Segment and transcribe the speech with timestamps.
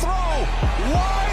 [0.00, 0.90] Throw.
[0.92, 1.23] Wide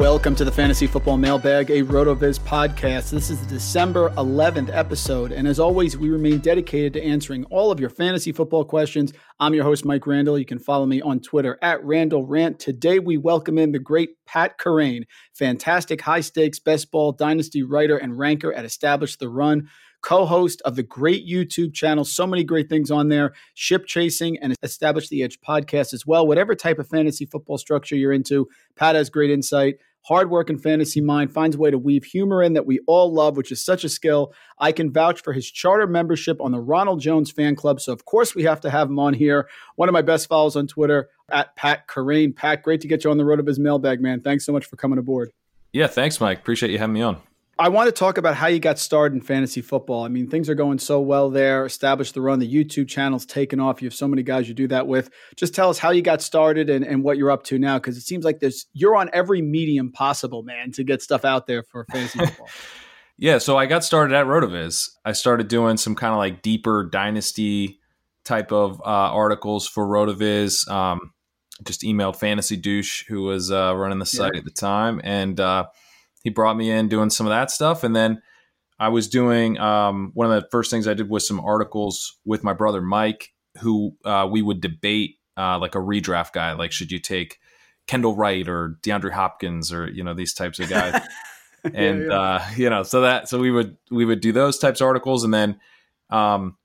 [0.00, 3.10] Welcome to the Fantasy Football Mailbag, a RotoViz podcast.
[3.10, 7.70] This is the December 11th episode, and as always, we remain dedicated to answering all
[7.70, 9.12] of your fantasy football questions.
[9.40, 10.38] I'm your host, Mike Randle.
[10.38, 12.58] You can follow me on Twitter at Randle Rant.
[12.58, 15.02] Today, we welcome in the great Pat Kerrane,
[15.34, 19.68] fantastic high stakes best ball dynasty writer and ranker at Establish the Run
[20.02, 22.04] co-host of the great YouTube channel.
[22.04, 23.34] So many great things on there.
[23.54, 26.26] Ship chasing and establish the edge podcast as well.
[26.26, 29.74] Whatever type of fantasy football structure you're into, Pat has great insight.
[30.02, 33.12] Hard work and fantasy mind finds a way to weave humor in that we all
[33.12, 34.32] love, which is such a skill.
[34.58, 37.80] I can vouch for his charter membership on the Ronald Jones fan club.
[37.80, 39.48] So of course we have to have him on here.
[39.76, 42.34] One of my best follows on Twitter at Pat Kerrane.
[42.34, 44.20] Pat, great to get you on the RotoViz mailbag, man.
[44.20, 45.32] Thanks so much for coming aboard.
[45.72, 46.38] Yeah, thanks, Mike.
[46.38, 47.18] Appreciate you having me on.
[47.60, 50.02] I want to talk about how you got started in fantasy football.
[50.02, 51.66] I mean, things are going so well there.
[51.66, 52.38] Established the run.
[52.38, 53.82] The YouTube channel's taken off.
[53.82, 55.10] You have so many guys you do that with.
[55.36, 57.98] Just tell us how you got started and, and what you're up to now, because
[57.98, 61.62] it seems like there's you're on every medium possible, man, to get stuff out there
[61.62, 62.48] for fantasy football.
[63.18, 64.88] yeah, so I got started at Rotoviz.
[65.04, 67.78] I started doing some kind of like deeper dynasty
[68.24, 70.66] type of uh, articles for Rotoviz.
[70.66, 71.12] Um,
[71.66, 74.38] just emailed Fantasy Douche, who was uh, running the site yeah.
[74.38, 75.66] at the time, and uh,
[76.22, 77.84] he brought me in doing some of that stuff.
[77.84, 78.22] And then
[78.78, 82.42] i was doing um, one of the first things i did was some articles with
[82.42, 86.90] my brother mike who uh, we would debate uh, like a redraft guy like should
[86.90, 87.38] you take
[87.90, 91.00] kendall wright or deandre hopkins or you know these types of guys?
[91.62, 92.18] And yeah, yeah.
[92.18, 95.24] Uh, you know so that so we would we would do those types of articles.
[95.24, 95.60] And then
[96.08, 96.56] um,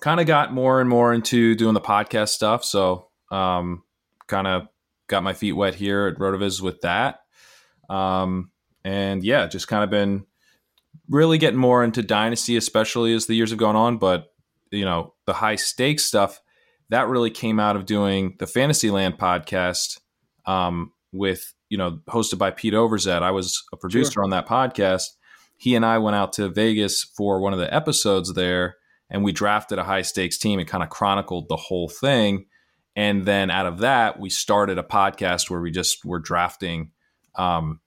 [0.00, 2.64] kind of got more and more into doing the podcast stuff.
[2.64, 3.82] So um,
[4.26, 4.68] kind of
[5.06, 7.20] got my feet wet here at rotoviz with that.
[7.90, 8.49] Um,
[8.84, 10.26] and yeah, just kind of been
[11.08, 13.98] really getting more into dynasty, especially as the years have gone on.
[13.98, 14.32] But
[14.70, 16.40] you know, the high stakes stuff
[16.90, 19.98] that really came out of doing the Fantasyland podcast
[20.44, 23.22] um, with you know hosted by Pete Overzet.
[23.22, 24.24] I was a producer sure.
[24.24, 25.04] on that podcast.
[25.56, 28.76] He and I went out to Vegas for one of the episodes there,
[29.08, 32.46] and we drafted a high stakes team and kind of chronicled the whole thing.
[32.96, 36.90] And then out of that, we started a podcast where we just were drafting
[37.36, 37.80] um,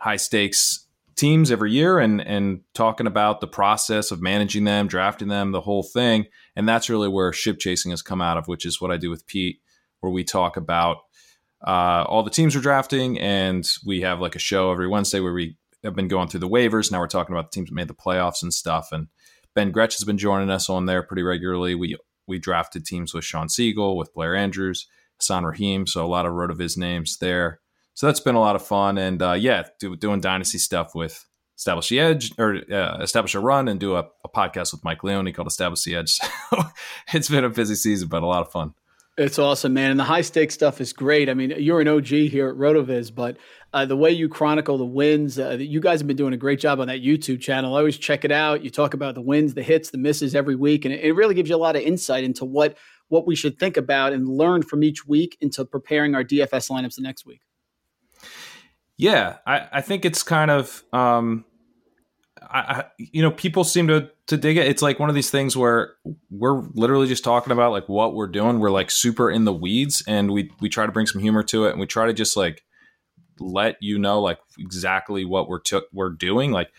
[0.00, 5.28] high stakes teams every year and and talking about the process of managing them, drafting
[5.28, 6.24] them, the whole thing.
[6.56, 9.10] And that's really where ship chasing has come out of, which is what I do
[9.10, 9.60] with Pete,
[10.00, 10.98] where we talk about
[11.66, 15.34] uh, all the teams we're drafting, and we have like a show every Wednesday where
[15.34, 16.90] we have been going through the waivers.
[16.90, 18.88] Now we're talking about the teams that made the playoffs and stuff.
[18.90, 19.08] And
[19.54, 21.74] Ben Gretch has been joining us on there pretty regularly.
[21.74, 24.86] We we drafted teams with Sean Siegel, with Blair Andrews,
[25.18, 27.59] Hassan Rahim, so a lot of Rotoviz names there
[27.94, 28.98] so that's been a lot of fun.
[28.98, 33.40] And uh, yeah, do, doing dynasty stuff with Establish the Edge or uh, Establish a
[33.40, 36.18] Run and do a, a, podcast with Mike Leone called Establish the Edge.
[36.50, 36.62] So
[37.12, 38.74] it's been a busy season, but a lot of fun.
[39.18, 39.90] It's awesome, man.
[39.90, 41.28] And the high stakes stuff is great.
[41.28, 43.36] I mean, you're an OG here at RotoViz, but
[43.72, 46.58] uh, the way you chronicle the wins, uh, you guys have been doing a great
[46.58, 47.74] job on that YouTube channel.
[47.74, 48.64] I always check it out.
[48.64, 51.34] You talk about the wins, the hits, the misses every week, and it, it really
[51.34, 52.76] gives you a lot of insight into what
[53.08, 56.94] what we should think about and learn from each week into preparing our DFS lineups
[56.94, 57.42] the next week.
[59.00, 61.46] Yeah, I, I think it's kind of, um,
[62.42, 64.66] I, you know, people seem to to dig it.
[64.66, 65.94] It's like one of these things where
[66.30, 68.58] we're literally just talking about like what we're doing.
[68.58, 71.64] We're like super in the weeds, and we we try to bring some humor to
[71.64, 72.62] it, and we try to just like
[73.38, 75.60] let you know like exactly what we're
[75.94, 76.50] we're doing.
[76.50, 76.70] Like,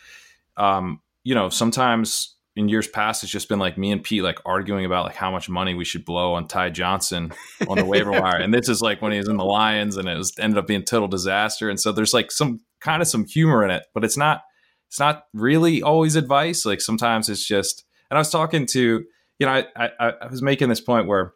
[0.57, 4.39] um, you know, sometimes in years past, it's just been like me and Pete like
[4.45, 7.31] arguing about like how much money we should blow on Ty Johnson
[7.68, 8.38] on the waiver wire.
[8.38, 10.68] And this is like when he was in the Lions and it was ended up
[10.68, 11.69] being total disaster.
[11.69, 14.42] And so there's like some kind of some humor in it, but it's not
[14.89, 16.65] it's not really always advice.
[16.65, 19.06] Like sometimes it's just and I was talking to,
[19.39, 21.33] you know, I I, I was making this point where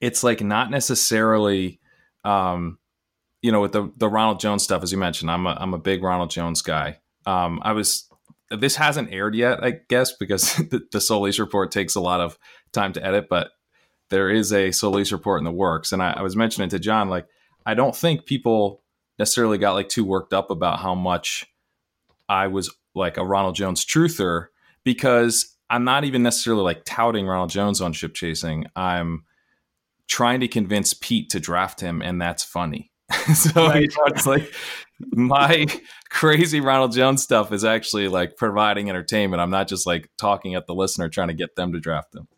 [0.00, 1.80] it's like not necessarily
[2.24, 2.78] um,
[3.40, 5.78] you know, with the the Ronald Jones stuff, as you mentioned, I'm a I'm a
[5.78, 7.00] big Ronald Jones guy.
[7.26, 8.08] Um, I was
[8.58, 12.38] this hasn't aired yet, I guess, because the, the Solis report takes a lot of
[12.72, 13.50] time to edit, but
[14.10, 15.92] there is a Solis report in the works.
[15.92, 17.26] And I, I was mentioning to John, like,
[17.64, 18.82] I don't think people
[19.18, 21.46] necessarily got like too worked up about how much
[22.28, 24.48] I was like a Ronald Jones truther
[24.84, 28.66] because I'm not even necessarily like touting Ronald Jones on ship chasing.
[28.76, 29.24] I'm
[30.08, 32.90] trying to convince Pete to draft him, and that's funny.
[33.34, 33.90] so right.
[34.06, 34.52] it's like
[35.12, 35.66] my
[36.10, 39.40] crazy Ronald Jones stuff is actually like providing entertainment.
[39.40, 42.28] I'm not just like talking at the listener trying to get them to draft them.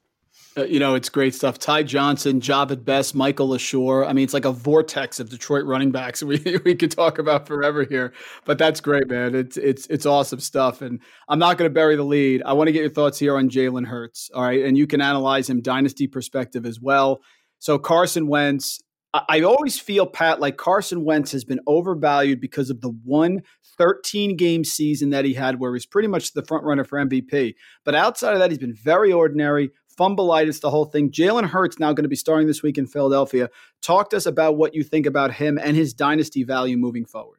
[0.57, 1.59] Uh, you know, it's great stuff.
[1.59, 4.07] Ty Johnson, Jahvid Best, Mikel Leshoure.
[4.07, 7.47] I mean, it's like a vortex of Detroit running backs we we could talk about
[7.47, 8.13] forever here.
[8.45, 9.35] But that's great, man.
[9.35, 10.81] It's it's it's awesome stuff.
[10.81, 12.43] And I'm not going to bury the lead.
[12.45, 14.31] I want to get your thoughts here on Jalen Hurts.
[14.33, 17.21] All right, and you can analyze him dynasty perspective as well.
[17.59, 18.81] So Carson Wentz,
[19.15, 23.43] I always feel, Pat, like Carson Wentz has been overvalued because of the one
[23.79, 27.55] 13 game season that he had where he's pretty much the front runner for MVP.
[27.85, 31.13] But outside of that, he's been very ordinary, fumbleitis, the whole thing.
[31.13, 33.51] Jalen Hurts now going to be starting this week in Philadelphia.
[33.83, 37.39] Talk to us about what you think about him and his dynasty value moving forward.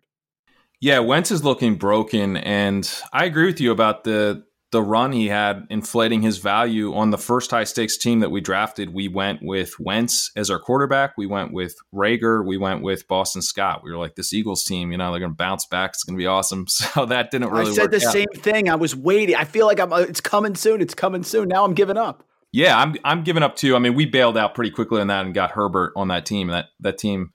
[0.79, 4.45] Yeah, Wentz is looking broken, and I agree with you about the
[4.75, 8.41] the run he had inflating his value on the first high stakes team that we
[8.41, 8.93] drafted.
[8.93, 11.17] We went with Wentz as our quarterback.
[11.17, 12.45] We went with Reagor.
[12.45, 13.85] We went with Boston Scott.
[13.85, 15.91] We were like, this Eagles team, you know, they're going to bounce back.
[15.91, 16.65] It's going to be awesome.
[16.75, 17.71] So that didn't really.
[17.71, 18.11] I said the out.
[18.11, 18.69] same thing.
[18.69, 19.35] I was waiting.
[19.35, 19.93] I feel like I'm.
[19.93, 20.81] Uh, it's coming soon.
[20.81, 21.47] It's coming soon.
[21.47, 22.23] Now I'm giving up.
[22.51, 22.95] Yeah, I'm.
[23.05, 23.75] I'm giving up too.
[23.75, 26.47] I mean, we bailed out pretty quickly on that and got Herbert on that team.
[26.47, 27.31] That that team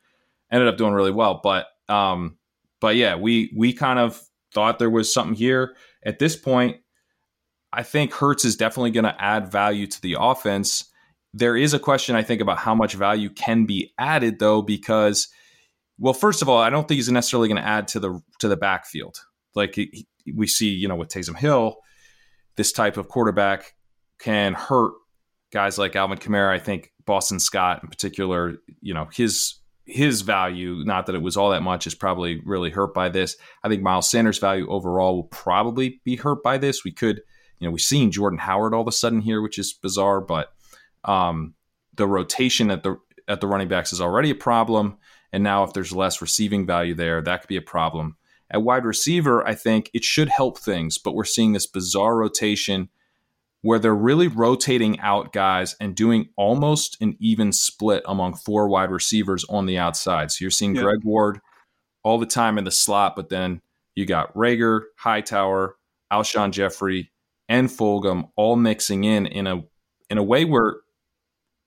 [0.53, 1.41] ended up doing really well.
[1.43, 2.37] But um,
[2.81, 4.21] but yeah, we we kind of
[4.53, 6.77] thought there was something here at this point
[7.73, 10.85] I think Hurts is definitely going to add value to the offense.
[11.33, 15.29] There is a question, I think, about how much value can be added, though, because,
[15.99, 18.49] well, first of all, I don't think he's necessarily going to add to the to
[18.49, 19.21] the backfield.
[19.55, 21.77] Like he, we see, you know, with Taysom Hill,
[22.57, 23.75] this type of quarterback
[24.19, 24.93] can hurt
[25.53, 26.51] guys like Alvin Kamara.
[26.51, 29.55] I think Boston Scott, in particular, you know, his
[29.87, 33.37] his value, not that it was all that much, is probably really hurt by this.
[33.65, 36.85] I think Miles Sanders' value overall will probably be hurt by this.
[36.85, 37.23] We could
[37.61, 40.53] you know, we've seen Jordan Howard all of a sudden here, which is bizarre, but
[41.05, 41.55] um,
[41.95, 42.97] the rotation at the
[43.29, 44.97] at the running backs is already a problem.
[45.33, 48.17] And now if there's less receiving value there, that could be a problem.
[48.51, 52.89] At wide receiver, I think it should help things, but we're seeing this bizarre rotation
[53.62, 58.91] where they're really rotating out guys and doing almost an even split among four wide
[58.91, 60.33] receivers on the outside.
[60.33, 60.83] So you're seeing yeah.
[60.83, 61.41] Greg Ward
[62.03, 63.61] all the time in the slot, but then
[63.95, 65.77] you got Reagor, Hightower,
[66.11, 67.12] Alshon Jeffery,
[67.50, 69.62] and Fulgham all mixing in in a
[70.08, 70.76] in a way where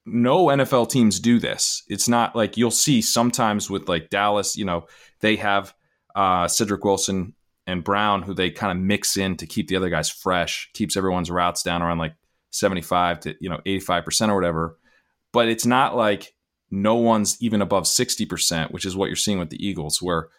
[0.06, 1.84] no NFL teams do this.
[1.88, 4.88] It's not like you'll see sometimes with like Dallas, you know,
[5.20, 5.74] they have
[6.16, 7.36] uh, Cedric Wilson
[7.68, 10.98] and Brown who they kind of mix in to keep the other guys fresh, keeps
[10.98, 12.16] everyone's routes down around like
[12.52, 14.78] 75 to, you know, 85% or whatever.
[15.32, 16.34] But it's not like
[16.70, 20.30] no one's even above 60%, which is what you're seeing with the Eagles, where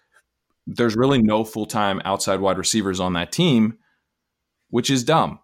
[0.67, 3.79] there's really no full time outside wide receivers on that team
[4.71, 5.39] which is dumb.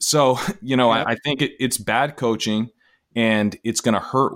[0.00, 2.70] So, you know, I, I, think it, it's bad coaching
[3.14, 4.34] and it's going to hurt.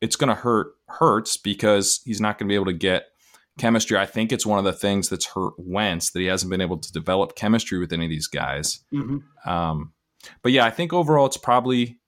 [0.00, 3.06] It's going to hurt Hurts because he's not going to be able to get
[3.58, 3.98] chemistry.
[3.98, 6.78] I think it's one of the things that's hurt Wentz that he hasn't been able
[6.78, 8.84] to develop chemistry with any of these guys.
[8.92, 9.48] Mm-hmm.
[9.48, 9.92] Um,
[10.42, 11.98] but yeah, I think overall it's probably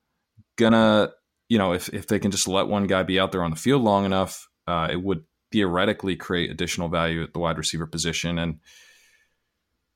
[0.56, 1.10] gonna,
[1.48, 3.56] you know, if if they can just let one guy be out there on the
[3.56, 8.38] field long enough, uh, it would theoretically create additional value at the wide receiver position.
[8.38, 8.60] And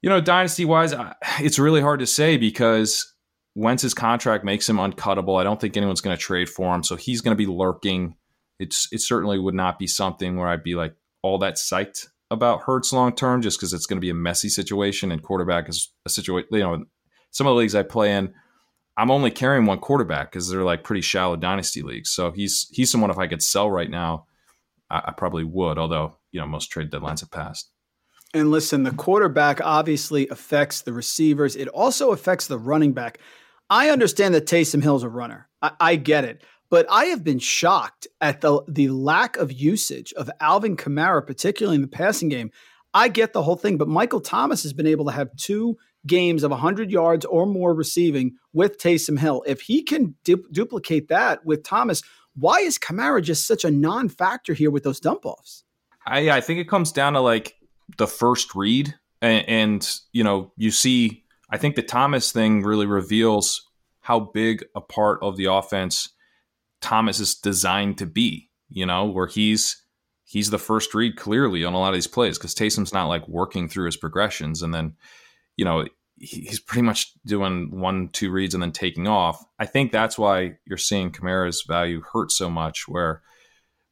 [0.03, 0.95] you know, dynasty wise,
[1.41, 3.15] it's really hard to say because
[3.55, 5.41] Wentz's contract makes him uncuttable.
[5.41, 8.17] I don't think anyone's going to trade for him, so he's going to be lurking.
[8.59, 12.63] It's it certainly would not be something where I'd be like all that psyched about
[12.63, 15.93] Hurts long term, just because it's going to be a messy situation and quarterback is
[16.05, 16.49] a situation.
[16.51, 16.85] You know,
[17.31, 18.35] some of the leagues I play in,
[18.97, 22.11] I'm only carrying one quarterback because they're like pretty shallow dynasty leagues.
[22.11, 24.27] So he's he's someone if I could sell right now,
[24.91, 25.79] I, I probably would.
[25.79, 27.72] Although you know most trade deadlines have passed.
[28.35, 31.55] And listen, the quarterback obviously affects the receivers.
[31.55, 33.19] It also affects the running back.
[33.69, 35.49] I understand that Taysom Hill's a runner.
[35.61, 36.43] I, I get it.
[36.71, 41.77] But I have been shocked at the, the lack of usage of Alvin Kamara, particularly
[41.77, 42.51] in the passing game.
[42.95, 46.43] I get the whole thing, but Michael Thomas has been able to have two games
[46.43, 49.45] of 100 yards or more receiving with Taysom Hill.
[49.47, 52.03] If he can du- duplicate that with Thomas,
[52.35, 55.65] why is Kamara just such a non factor here with those dump offs?
[56.07, 57.55] I, I think it comes down to like
[57.99, 61.25] the first read, and, and you know you see.
[61.51, 63.69] I think the Thomas thing really reveals
[64.01, 66.09] how big a part of the offense
[66.81, 68.51] Thomas is designed to be.
[68.69, 69.83] You know, where he's
[70.25, 73.29] he's the first read clearly on a lot of these plays because Taysom's not like
[73.29, 74.95] working through his progressions, and then
[75.57, 79.45] you know he's pretty much doing one, two reads and then taking off.
[79.59, 82.89] I think that's why you're seeing Kamara's value hurt so much.
[82.89, 83.23] Where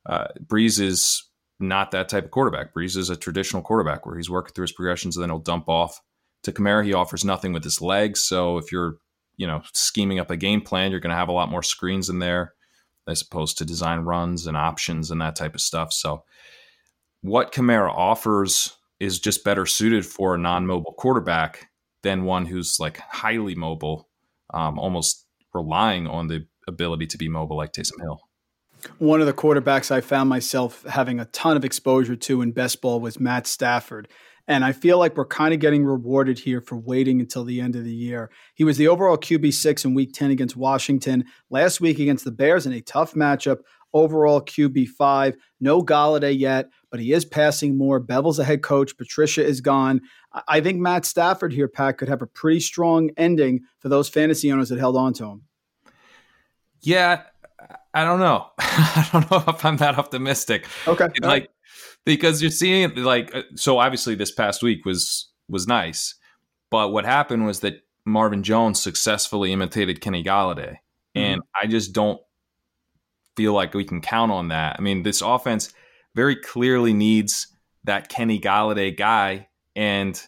[0.06, 1.29] uh, Brees is
[1.60, 2.74] not that type of quarterback.
[2.74, 5.68] Brees is a traditional quarterback where he's working through his progressions and then he'll dump
[5.68, 6.00] off.
[6.44, 8.22] To Kamara, he offers nothing with his legs.
[8.22, 8.96] So if you're,
[9.36, 12.08] you know, scheming up a game plan, you're going to have a lot more screens
[12.08, 12.54] in there
[13.06, 15.92] as opposed to design runs and options and that type of stuff.
[15.92, 16.24] So
[17.20, 21.68] what Kamara offers is just better suited for a non-mobile quarterback
[22.02, 24.08] than one who's like highly mobile,
[24.54, 28.20] um, almost relying on the ability to be mobile like Taysom Hill.
[28.98, 32.80] One of the quarterbacks I found myself having a ton of exposure to in best
[32.80, 34.08] ball was Matt Stafford.
[34.48, 37.76] And I feel like we're kind of getting rewarded here for waiting until the end
[37.76, 38.30] of the year.
[38.54, 42.66] He was the overall QB6 in week 10 against Washington, last week against the Bears
[42.66, 43.58] in a tough matchup,
[43.92, 45.36] overall QB5.
[45.60, 48.00] No Golladay yet, but he is passing more.
[48.00, 48.96] Bevell's a head coach.
[48.96, 50.00] Patricia is gone.
[50.48, 54.50] I think Matt Stafford here, Pat, could have a pretty strong ending for those fantasy
[54.50, 55.42] owners that held on to him.
[56.80, 57.22] Yeah,
[57.92, 58.46] I don't know.
[58.58, 60.66] I don't know if I'm that optimistic.
[60.86, 61.08] Okay.
[61.20, 61.50] Like
[62.04, 66.14] because you're seeing like uh, so obviously this past week was was nice,
[66.70, 70.76] but what happened was that Marvin Jones successfully imitated Kenny Golladay,
[71.16, 71.18] mm-hmm.
[71.20, 72.20] and I just don't
[73.36, 74.76] feel like we can count on that.
[74.78, 75.72] I mean, this offense
[76.14, 77.48] very clearly needs
[77.84, 80.20] that Kenny Golladay guy, and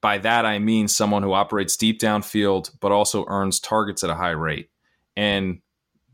[0.00, 4.14] by that I mean someone who operates deep downfield but also earns targets at a
[4.14, 4.70] high rate.
[5.16, 5.60] And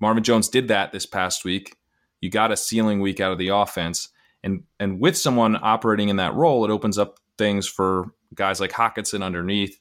[0.05, 1.79] Marvin Jones did that this past week.
[2.21, 4.11] You got a ceiling week out of the offense.
[4.43, 8.71] And and with someone operating in that role, it opens up things for guys like
[8.71, 9.81] Hockenson underneath.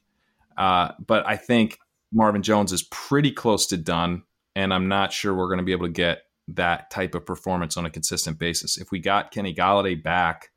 [0.56, 1.78] Uh, but I think
[2.10, 4.22] Marvin Jones is pretty close to done,
[4.56, 7.76] and I'm not sure we're going to be able to get that type of performance
[7.76, 8.78] on a consistent basis.
[8.78, 10.52] If we got Kenny Golladay back,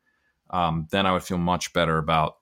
[0.48, 2.36] um, then I would feel much better about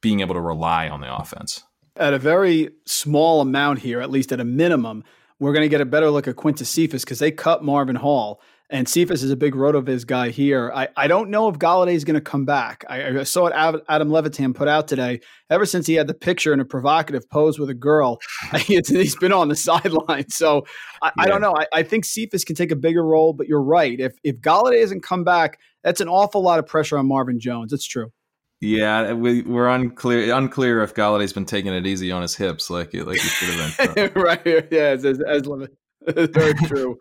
[0.00, 1.64] being able to rely on the offense.
[1.96, 5.04] At a very small amount here, at least at a minimum,
[5.42, 8.40] we're going to get a better look at Quintez Cephus because they cut Marvin Hall.
[8.70, 10.70] And Cephus is a big RotoViz guy here.
[10.72, 12.84] I, I don't know if Golladay is going to come back.
[12.88, 15.20] I, I saw what Adam Levitan put out today.
[15.50, 18.20] Ever since he had the picture in a provocative pose with a girl,
[18.56, 20.30] he's been on the sideline.
[20.30, 20.64] So
[21.02, 21.24] I, yeah.
[21.24, 21.56] I don't know.
[21.58, 23.98] I, I, think Cephus can take a bigger role, but you're right.
[23.98, 27.72] If if Golladay doesn't come back, that's an awful lot of pressure on Marvin Jones.
[27.72, 28.12] It's true.
[28.62, 32.94] Yeah, we, we're unclear unclear if Golladay's been taking it easy on his hips like
[32.94, 34.12] like he should have been.
[34.22, 34.68] right.
[34.70, 35.42] Yeah, as, as, as
[36.06, 36.96] very true.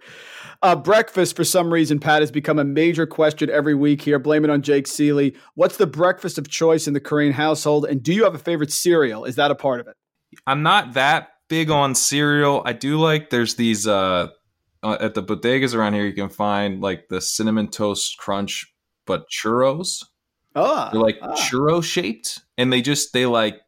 [0.63, 4.17] Uh, breakfast, for some reason, Pat, has become a major question every week here.
[4.17, 5.35] Blame it on Jake Ciely.
[5.53, 7.85] What's the breakfast of choice in the Kerrane household?
[7.85, 9.25] And do you have a favorite cereal?
[9.25, 9.95] Is that a part of it?
[10.47, 12.63] I'm not that big on cereal.
[12.65, 14.29] I do like, there's these, uh,
[14.81, 18.65] uh, at the bodegas around here, you can find like the cinnamon toast crunch,
[19.05, 20.03] but churros.
[20.55, 21.36] Oh, they're like ah.
[21.36, 23.62] churro shaped, and they just they like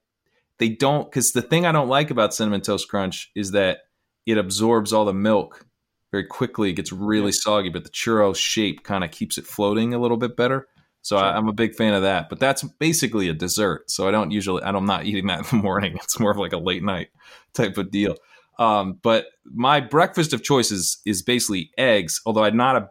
[0.60, 3.80] they don't because the thing I don't like about cinnamon toast crunch is that
[4.26, 5.66] it absorbs all the milk
[6.12, 6.70] very quickly.
[6.70, 10.18] It gets really soggy, but the churro shape kind of keeps it floating a little
[10.18, 10.68] bit better.
[11.02, 11.26] So sure.
[11.26, 12.30] I, am a big fan of that.
[12.30, 13.92] But that's basically a dessert.
[13.92, 15.98] So I don't usually I'm not eating that in the morning.
[15.98, 17.10] It's more of like a late night
[17.54, 18.16] type of deal.
[18.60, 22.22] Um, but my breakfast of choice is, is basically eggs.
[22.26, 22.90] Although I'm not a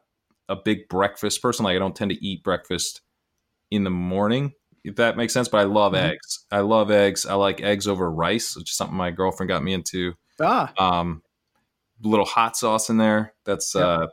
[0.49, 1.65] a big breakfast person.
[1.65, 3.01] Like I don't tend to eat breakfast
[3.73, 4.53] in the morning,
[4.85, 5.49] if that makes sense.
[5.49, 6.11] But I love mm-hmm.
[6.11, 6.45] eggs.
[6.51, 7.27] I love eggs.
[7.27, 10.15] I like eggs over rice, which is something my girlfriend got me into.
[10.41, 10.73] Ah.
[10.79, 11.23] Um,
[12.03, 13.35] little hot sauce in there.
[13.45, 13.85] That's yep.
[13.85, 14.07] uh,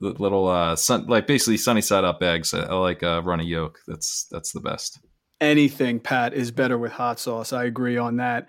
[0.00, 2.54] little uh, sun, like basically sunny side up eggs.
[2.54, 3.80] I, I like uh, runny yolk.
[3.86, 5.00] That's that's the best.
[5.40, 7.52] Anything, Pat, is better with hot sauce.
[7.52, 8.48] I agree on that.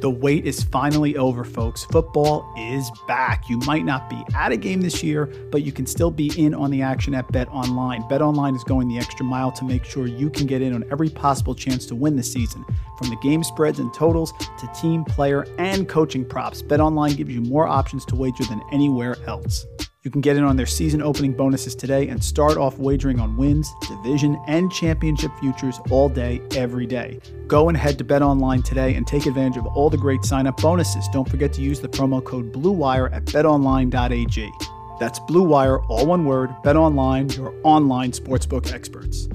[0.00, 1.84] The wait is finally over, folks.
[1.84, 3.50] Football is back.
[3.50, 6.54] You might not be at a game this year, but you can still be in
[6.54, 8.08] on the action at Bet Online.
[8.08, 10.84] Bet Online is going the extra mile to make sure you can get in on
[10.90, 12.64] every possible chance to win this season.
[12.96, 17.34] From the game spreads and totals to team, player, and coaching props, Bet Online gives
[17.34, 19.66] you more options to wager than anywhere else.
[20.02, 23.36] You can get in on their season opening bonuses today and start off wagering on
[23.36, 27.20] wins, division, and championship futures all day, every day.
[27.46, 30.46] Go and head to Bet Online today and take advantage of all the great sign
[30.46, 31.06] up bonuses.
[31.12, 34.50] Don't forget to use the promo code BLUEWIRE at betonline.ag.
[34.98, 39.28] That's BLUEWIRE, all one word, Bet Online, your online sportsbook experts.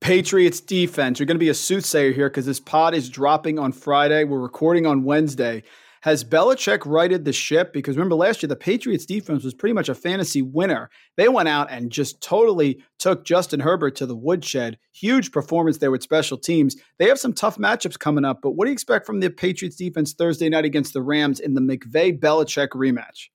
[0.00, 1.18] Patriots defense.
[1.18, 4.24] You're going to be a soothsayer here because this pod is dropping on Friday.
[4.24, 5.64] We're recording on Wednesday.
[6.04, 7.72] Has Belichick righted the ship?
[7.72, 10.90] Because remember last year, the Patriots defense was pretty much a fantasy winner.
[11.16, 14.76] They went out and just totally took Justin Herbert to the woodshed.
[14.92, 16.76] Huge performance there with special teams.
[16.98, 19.76] They have some tough matchups coming up, but what do you expect from the Patriots
[19.76, 23.28] defense Thursday night against the Rams in the McVay Belichick rematch?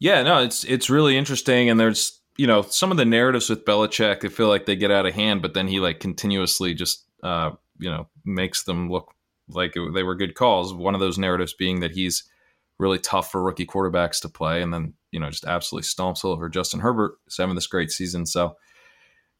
[0.00, 3.64] Yeah, no, it's it's really interesting, and there's you know some of the narratives with
[3.64, 4.24] Belichick.
[4.24, 7.52] I feel like they get out of hand, but then he like continuously just uh,
[7.78, 9.14] you know makes them look
[9.54, 10.74] like they were good calls.
[10.74, 12.24] One of those narratives being that he's
[12.78, 16.32] really tough for rookie quarterbacks to play, and then you know just absolutely stomps all
[16.32, 18.26] over Justin Herbert, who's having this great season.
[18.26, 18.56] So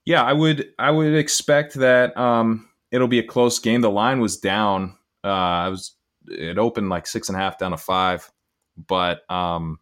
[0.04, 3.80] yeah, I would I would expect that um, it'll be a close game.
[3.80, 4.96] The line was down.
[5.24, 5.94] Uh, I was
[6.26, 8.30] it opened like six and a half down to five,
[8.76, 9.78] but um,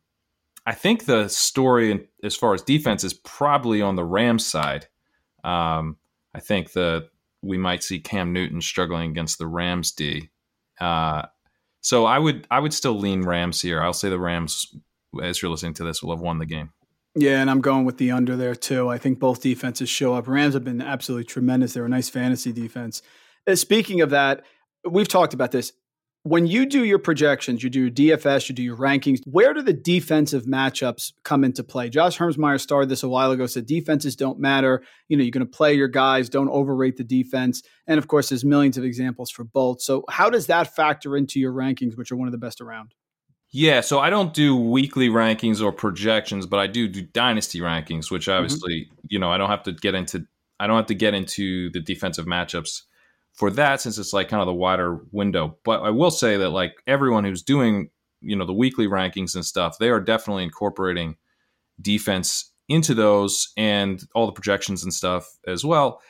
[0.66, 4.87] I think the story as far as defense is probably on the Rams side.
[5.44, 5.97] Um,
[6.35, 7.08] I think the
[7.42, 10.30] we might see Cam Newton struggling against the Rams D.
[10.80, 11.23] Uh,
[11.80, 13.83] so I would I would still lean Rams here.
[13.83, 14.75] I'll say the Rams,
[15.23, 16.71] as you're listening to this, will have won the game.
[17.14, 18.88] Yeah, and I'm going with the under there too.
[18.88, 20.28] I think both defenses show up.
[20.28, 21.73] Rams have been absolutely tremendous.
[21.73, 23.02] They're a nice fantasy defense.
[23.47, 24.45] Uh, speaking of that,
[24.88, 25.73] we've talked about this
[26.28, 29.62] when you do your projections, you do your DFS, you do your rankings, where do
[29.62, 31.88] the defensive matchups come into play?
[31.88, 34.82] Josh Hermsmeyer started this a while ago, said defenses don't matter.
[35.08, 37.62] You know, you're going to play your guys, don't overrate the defense.
[37.86, 39.80] And of course, there's millions of examples for both.
[39.80, 42.95] So, how does that factor into your rankings, which are one of the best around?
[43.50, 48.10] Yeah, so I don't do weekly rankings or projections, but I do do dynasty rankings,
[48.10, 48.32] which mm-hmm.
[48.32, 49.06] obviously, mm-hmm.
[49.08, 50.26] you know, I don't have to get into
[50.60, 52.82] I don't have to get into the defensive matchups
[53.38, 55.56] for that since it's like kind of the wider window.
[55.64, 59.46] But I will say that like everyone who's doing, you know, the weekly rankings and
[59.46, 61.16] stuff, they are definitely incorporating
[61.80, 66.02] defense into those and all the projections and stuff as well.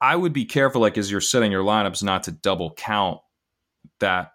[0.00, 3.20] I would be careful, like as you're setting your lineups, not to double count
[4.00, 4.32] that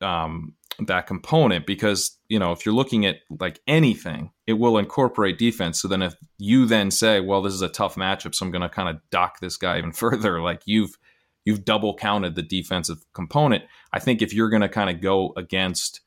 [0.00, 5.38] um, that component because you know if you're looking at like anything, it will incorporate
[5.38, 5.82] defense.
[5.82, 8.62] So then if you then say, well, this is a tough matchup, so I'm going
[8.62, 10.96] to kind of dock this guy even further, like you've
[11.44, 13.64] you've double counted the defensive component.
[13.92, 16.00] I think if you're going to kind of go against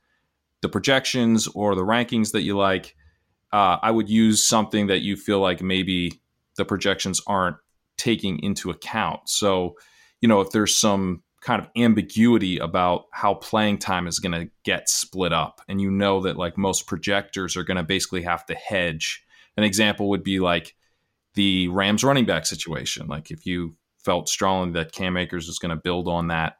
[0.62, 2.94] the projections or the rankings that you like,
[3.52, 6.20] uh, I would use something that you feel like maybe
[6.56, 7.56] the projections aren't
[7.96, 9.28] taking into account.
[9.28, 9.76] So,
[10.20, 14.50] you know, if there's some kind of ambiguity about how playing time is going to
[14.64, 18.44] get split up, and you know that like most projectors are going to basically have
[18.46, 19.24] to hedge.
[19.56, 20.74] An example would be like
[21.34, 23.06] the Rams running back situation.
[23.06, 23.76] Like if you
[24.08, 26.54] felt strongly that Cam Akers was going to build on that.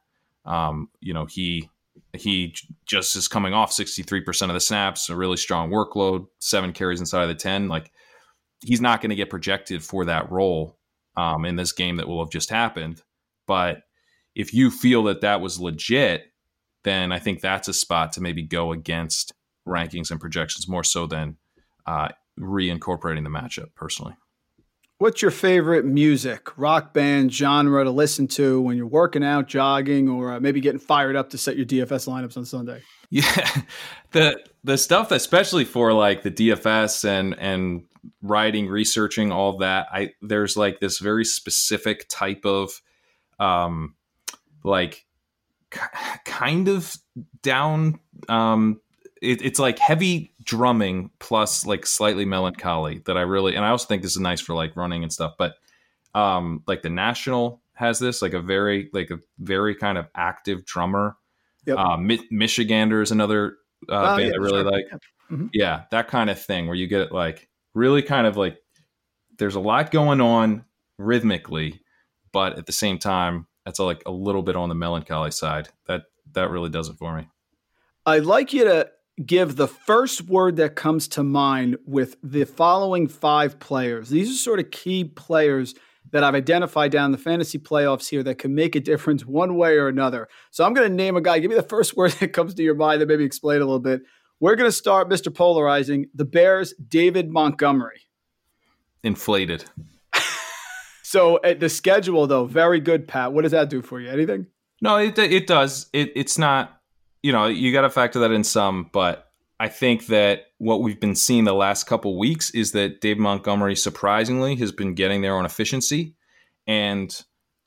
[0.45, 1.71] Um, you know, he
[2.13, 7.01] he just is coming off 63% of the snaps, a really strong workload, seven carries
[7.01, 7.69] inside of the 10.
[7.69, 7.91] Like
[8.63, 10.79] he's not going to get projected for that role
[11.17, 13.01] um, in this game that will have just happened.
[13.47, 13.79] But
[14.35, 16.27] if you feel that that was legit,
[16.85, 19.33] then I think that's a spot to maybe go against
[19.67, 21.39] rankings and projections more so than
[21.87, 22.09] uh,
[22.39, 24.17] reincorporating the matchup personally.
[24.99, 30.09] What's your favorite music, rock band genre to listen to when you're working out, jogging,
[30.09, 32.83] or uh, maybe getting fired up to set your DFS lineups on Sunday?
[33.11, 33.63] Yeah,
[34.11, 37.85] the the stuff, especially for like the DFS and and
[38.21, 39.87] writing, researching, all that.
[39.91, 42.83] I there's like this very specific type of,
[43.41, 43.95] um,
[44.63, 45.07] like
[46.27, 46.95] kind of
[47.41, 48.79] down um
[49.23, 53.87] it, it's like heavy drumming plus like slightly melancholy that I really and I also
[53.87, 55.35] think this is nice for like running and stuff.
[55.39, 55.57] But
[56.15, 60.65] um like the National has this like a very like a very kind of active
[60.65, 61.19] drummer.
[61.67, 61.77] Yep.
[61.77, 63.59] Uh, Mi- Michigander is another
[63.91, 64.71] uh, oh, band yeah, I really sure.
[64.71, 64.85] like.
[64.91, 64.99] Yeah.
[65.31, 65.47] Mm-hmm.
[65.53, 68.57] yeah, that kind of thing where you get like really kind of like
[69.37, 70.65] there's a lot going on
[70.97, 71.83] rhythmically,
[72.33, 75.69] but at the same time, that's a, like a little bit on the melancholy side.
[75.87, 77.29] That that really does it for me.
[78.07, 78.89] I'd like you to
[79.25, 84.11] give the first word that comes to mind with the following five players.
[84.11, 85.75] These are sort of key players
[86.13, 89.77] that I've identified down the fantasy playoffs here that can make a difference one way
[89.77, 90.29] or another.
[90.51, 91.39] So I'm going to name a guy.
[91.39, 93.81] Give me the first word that comes to your mind, that maybe explain a little
[93.81, 94.03] bit.
[94.41, 95.35] We're going to start Mr.
[95.35, 96.07] Polarizing.
[96.15, 98.03] The Bears, David Montgomery.
[99.03, 99.65] Inflated.
[101.03, 103.33] so at the schedule, though, very good, Pat.
[103.33, 104.09] What does that do for you?
[104.09, 104.47] Anything?
[104.81, 105.89] No, it it does.
[105.93, 106.78] It it's not.
[107.23, 109.29] You know, you got to factor that in some, but
[109.61, 113.75] I think that what we've been seeing the last couple weeks is that Dave Montgomery
[113.75, 116.15] surprisingly has been getting there on efficiency,
[116.67, 117.13] and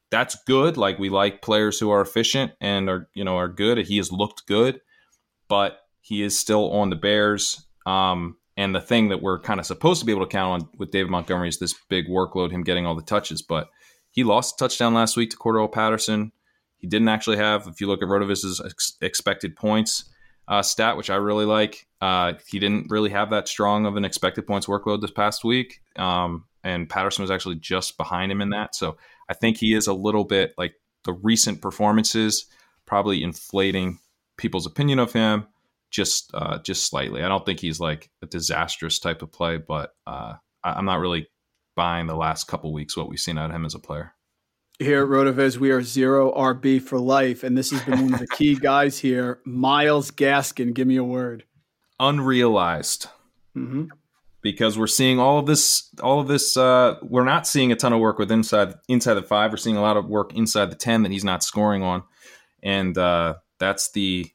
[0.09, 0.77] that's good.
[0.77, 3.77] Like we like players who are efficient and are you know are good.
[3.79, 4.79] He has looked good,
[5.49, 7.65] but he is still on the Bears.
[7.85, 10.69] Um, and the thing that we're kind of supposed to be able to count on
[10.77, 13.41] with David Montgomery is this big workload, him getting all the touches.
[13.41, 13.69] But
[14.11, 16.31] he lost a touchdown last week to Cordarrelle Patterson.
[16.81, 20.09] He didn't actually have, if you look at Rotoviz's ex- expected points
[20.47, 24.03] uh, stat, which I really like, uh, he didn't really have that strong of an
[24.03, 25.81] expected points workload this past week.
[25.95, 28.75] Um, and Patterson was actually just behind him in that.
[28.75, 28.97] So
[29.29, 32.45] I think he is a little bit like the recent performances
[32.85, 33.99] probably inflating
[34.37, 35.47] people's opinion of him
[35.91, 37.23] just uh, just slightly.
[37.23, 41.27] I don't think he's like a disastrous type of play, but uh, I'm not really
[41.75, 44.13] buying the last couple weeks what we've seen out of him as a player.
[44.81, 48.19] Here at Rotoviz, we are zero RB for life, and this has been one of
[48.19, 49.39] the key guys here.
[49.45, 51.43] Myles Gaskin, give me a word.
[51.99, 53.05] Unrealized.
[53.55, 53.89] Mm-hmm.
[54.41, 56.57] Because we're seeing all of this, all of this.
[56.57, 59.51] Uh, we're not seeing a ton of work with inside inside the five.
[59.51, 62.01] We're seeing a lot of work inside the ten that he's not scoring on,
[62.63, 64.31] and uh, that's the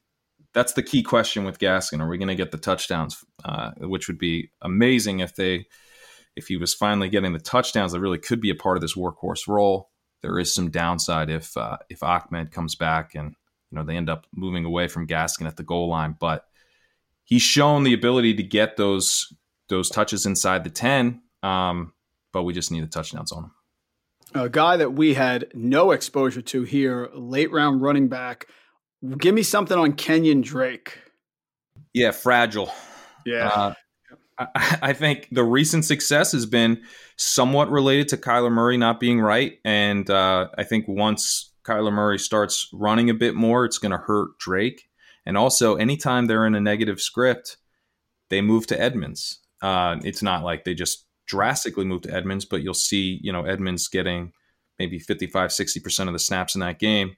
[0.53, 1.99] that's the key question with Gaskin.
[1.99, 3.21] Are we going to get the touchdowns?
[3.43, 5.65] Uh, which would be amazing if they,
[6.37, 8.95] if he was finally getting the touchdowns that really could be a part of this
[8.95, 9.89] workhorse role.
[10.27, 13.35] There is some downside if uh, if Ahmed comes back and
[13.71, 16.45] you know they end up moving away from Gaskin at the goal line, but
[17.23, 19.33] he's shown the ability to get those
[19.69, 21.21] those touches inside the ten.
[21.43, 21.93] Um,
[22.33, 23.51] but we just need the touchdowns on him.
[24.35, 28.47] A guy that we had no exposure to here, late round running back
[29.17, 30.99] Give me something on Kenyon Drake.
[31.93, 32.71] Yeah, fragile.
[33.25, 33.47] Yeah.
[33.47, 33.73] Uh,
[34.39, 36.83] I, think the recent success has been
[37.15, 39.57] somewhat related to Kyler Murray not being right.
[39.65, 43.97] And uh, I think once Kyler Murray starts running a bit more, it's going to
[43.97, 44.89] hurt Drake.
[45.25, 47.57] And also, anytime they're in a negative script,
[48.29, 49.39] they move to Edmonds.
[49.61, 53.43] Uh, it's not like they just drastically move to Edmonds, but you'll see, you know,
[53.43, 54.31] Edmonds getting
[54.79, 57.17] maybe 55, 60% of the snaps in that game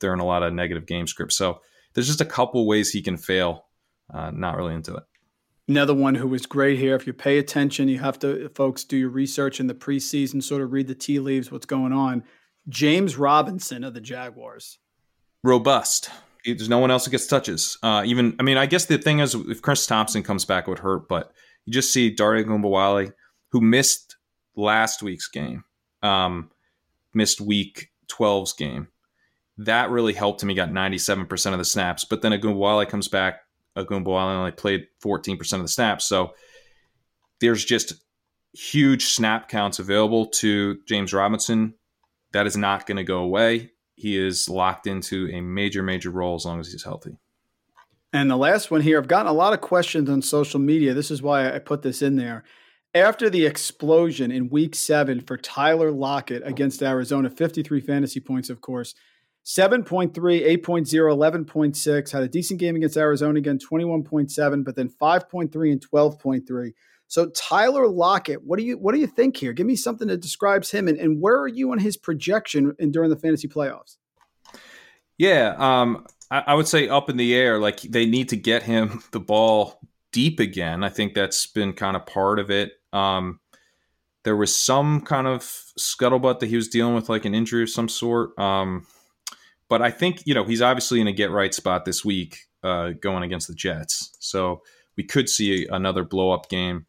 [0.00, 1.36] they're in a lot of negative game scripts.
[1.36, 1.60] So
[1.94, 3.66] there's just a couple ways he can fail.
[4.12, 5.04] Uh, not really into it.
[5.68, 6.94] Another one who was great here.
[6.94, 10.62] If you pay attention, you have to, folks, do your research in the preseason, sort
[10.62, 12.24] of read the tea leaves, what's going on.
[12.68, 14.78] James Robinson of the Jaguars.
[15.44, 16.10] Robust.
[16.44, 17.76] There's no one else who gets touches.
[17.82, 20.70] Uh, even, I mean, I guess the thing is, if Chris Thompson comes back, it
[20.70, 21.08] would hurt.
[21.08, 21.32] But
[21.66, 23.12] you just see Dare Ogunbowale,
[23.50, 24.16] who missed
[24.56, 25.64] last week's game,
[26.02, 26.50] um,
[27.12, 28.88] missed week 12's game
[29.58, 30.48] that really helped him.
[30.48, 32.04] He got 97% of the snaps.
[32.04, 33.40] But then Ogunbowale comes back.
[33.84, 36.04] Ogunbowale only played 14% of the snaps.
[36.04, 36.34] So
[37.40, 37.94] there's just
[38.52, 41.74] huge snap counts available to James Robinson.
[42.32, 43.72] That is not going to go away.
[43.94, 47.16] He is locked into a major, major role as long as he's healthy.
[48.12, 50.94] And the last one here, I've gotten a lot of questions on social media.
[50.94, 52.44] This is why I put this in there.
[52.94, 58.62] After the explosion in week seven for Tyler Lockett against Arizona, 53 fantasy points, of
[58.62, 58.94] course,
[59.48, 62.12] 7.3, 8.0, 11.6.
[62.12, 66.72] Had a decent game against Arizona again, 21.7, but then 5.3 and 12.3.
[67.06, 69.54] So Tyler Lockett, what do you what do you think here?
[69.54, 72.90] Give me something that describes him, and, and where are you on his projection in,
[72.90, 73.96] during the fantasy playoffs?
[75.16, 77.58] Yeah, um, I, I would say up in the air.
[77.58, 79.80] Like they need to get him the ball
[80.12, 80.84] deep again.
[80.84, 82.72] I think that's been kind of part of it.
[82.92, 83.40] Um,
[84.24, 87.70] there was some kind of scuttlebutt that he was dealing with, like an injury of
[87.70, 88.38] some sort.
[88.38, 88.86] Um,
[89.68, 92.90] but I think you know he's obviously in a get right spot this week, uh,
[93.00, 94.16] going against the Jets.
[94.18, 94.62] So
[94.96, 96.86] we could see another blow up game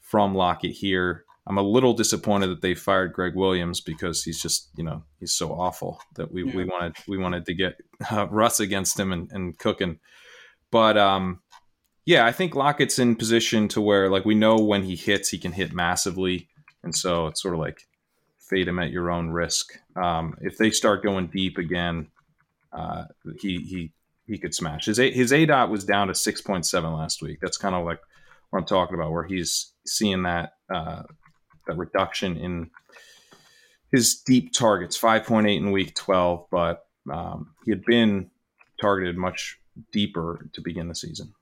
[0.00, 1.24] from Lockett here.
[1.48, 5.34] I'm a little disappointed that they fired Gregg Williams because he's just you know he's
[5.34, 6.56] so awful that we, yeah.
[6.56, 7.76] we wanted we wanted to get
[8.10, 10.00] uh, Russ against him and, and cooking.
[10.72, 11.40] But um,
[12.04, 15.38] yeah, I think Lockett's in position to where like we know when he hits, he
[15.38, 16.48] can hit massively,
[16.82, 17.86] and so it's sort of like
[18.38, 19.72] fade him at your own risk.
[20.00, 22.08] Um, if they start going deep again,
[22.76, 23.04] uh,
[23.40, 23.92] he he
[24.26, 24.86] he could smash.
[24.86, 27.38] His his A dot was down to six point seven last week.
[27.40, 28.00] That's kind of like
[28.50, 31.02] what I'm talking about, where he's seeing that uh,
[31.66, 32.70] that reduction in
[33.92, 38.30] his deep targets, five point eight in week twelve, but um, he had been
[38.80, 39.58] targeted much
[39.92, 41.32] deeper to begin the season.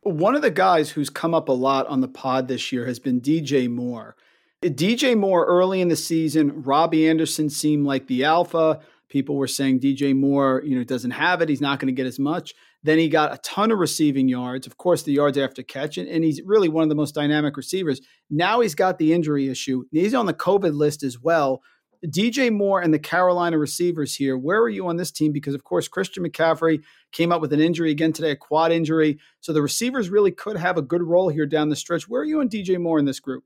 [0.00, 2.98] One of the guys who's come up a lot on the pod this year has
[2.98, 4.16] been DJ Moore.
[4.62, 8.80] DJ Moore early in the season, Robbie Anderson seemed like the alpha.
[9.12, 11.50] People were saying DJ Moore, you know, doesn't have it.
[11.50, 12.54] He's not going to get as much.
[12.82, 16.08] Then he got a ton of receiving yards, of course, the yards after catch, and,
[16.08, 18.00] and he's really one of the most dynamic receivers.
[18.30, 19.84] Now he's got the injury issue.
[19.92, 21.60] He's on the COVID list as well.
[22.06, 25.30] DJ Moore and the Carolina receivers here, where are you on this team?
[25.30, 29.18] Because, of course, Christian McCaffrey came up with an injury again today, a quad injury.
[29.40, 32.08] So the receivers really could have a good role here down the stretch.
[32.08, 33.44] Where are you on DJ Moore in this group?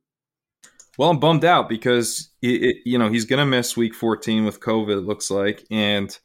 [0.98, 4.44] Well, I'm bummed out because, it, it, you know, he's going to miss week 14
[4.44, 5.64] with COVID, it looks like.
[5.70, 6.16] And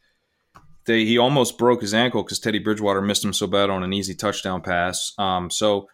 [0.86, 3.94] they, he almost broke his ankle because Teddy Bridgewater missed him so bad on an
[3.94, 5.14] easy touchdown pass.
[5.18, 5.88] Um, so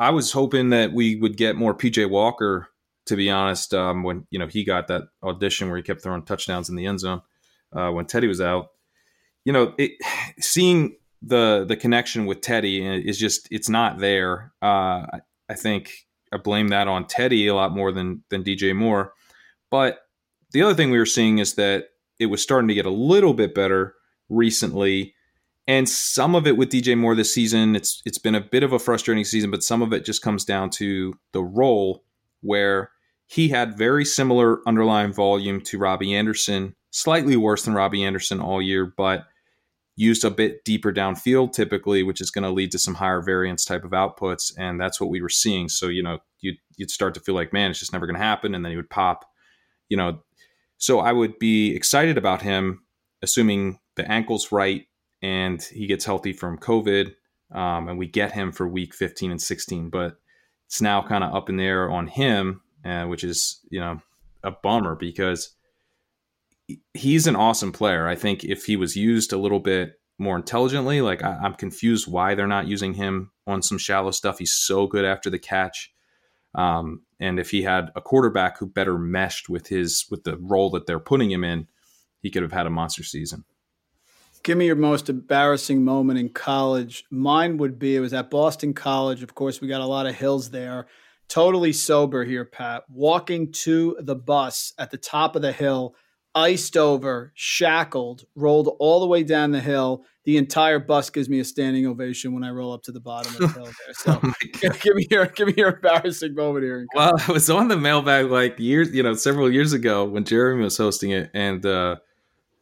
[0.00, 2.68] I was hoping that we would get more PJ Walker.
[3.06, 6.22] To be honest, um, when you know he got that audition where he kept throwing
[6.22, 7.22] touchdowns in the end zone
[7.72, 8.68] uh, when Teddy was out,
[9.44, 9.92] you know, it,
[10.38, 14.52] seeing the the connection with Teddy is just it's not there.
[14.62, 18.74] Uh, I, I think I blame that on Teddy a lot more than than DJ
[18.74, 19.12] Moore.
[19.70, 20.00] But
[20.52, 21.88] the other thing we were seeing is that
[22.18, 23.94] it was starting to get a little bit better
[24.28, 25.14] recently.
[25.66, 28.72] And some of it with DJ Moore this season, it's it's been a bit of
[28.72, 32.04] a frustrating season, but some of it just comes down to the role
[32.40, 32.90] where
[33.26, 38.60] he had very similar underlying volume to Robbie Anderson, slightly worse than Robbie Anderson all
[38.60, 39.26] year, but
[40.00, 43.66] used a bit deeper downfield typically, which is going to lead to some higher variance
[43.66, 44.50] type of outputs.
[44.56, 45.68] And that's what we were seeing.
[45.68, 48.24] So, you know, you'd, you'd start to feel like, man, it's just never going to
[48.24, 48.54] happen.
[48.54, 49.26] And then he would pop,
[49.90, 50.20] you know.
[50.78, 52.82] So I would be excited about him,
[53.20, 54.86] assuming the ankle's right
[55.20, 57.14] and he gets healthy from COVID,
[57.54, 59.90] um, and we get him for week 15 and 16.
[59.90, 60.16] But
[60.66, 64.00] it's now kind of up in there on him, uh, which is you know
[64.42, 65.54] a bummer because
[66.94, 68.06] he's an awesome player.
[68.06, 72.10] I think if he was used a little bit more intelligently, like I, am confused
[72.10, 74.38] why they're not using him on some shallow stuff.
[74.38, 75.92] He's so good after the catch.
[76.54, 80.70] Um, and if he had a quarterback who better meshed with his with the role
[80.70, 81.68] that they're putting him in,
[82.20, 83.44] he could have had a monster season.
[84.42, 87.04] Give me your most embarrassing moment in college.
[87.10, 89.22] Mine would be it was at Boston College.
[89.22, 90.86] Of course, we got a lot of hills there.
[91.28, 92.84] Totally sober here, Pat.
[92.88, 95.94] Walking to the bus at the top of the hill,
[96.34, 100.04] iced over, shackled, rolled all the way down the hill.
[100.24, 103.34] The entire bus gives me a standing ovation when I roll up to the bottom
[103.34, 103.94] of the hill there.
[103.94, 104.32] So oh
[104.80, 106.86] give me your give me your embarrassing moment here.
[106.94, 110.64] Well, I was on the mailbag like years, you know, several years ago when Jeremy
[110.64, 111.96] was hosting it, and uh,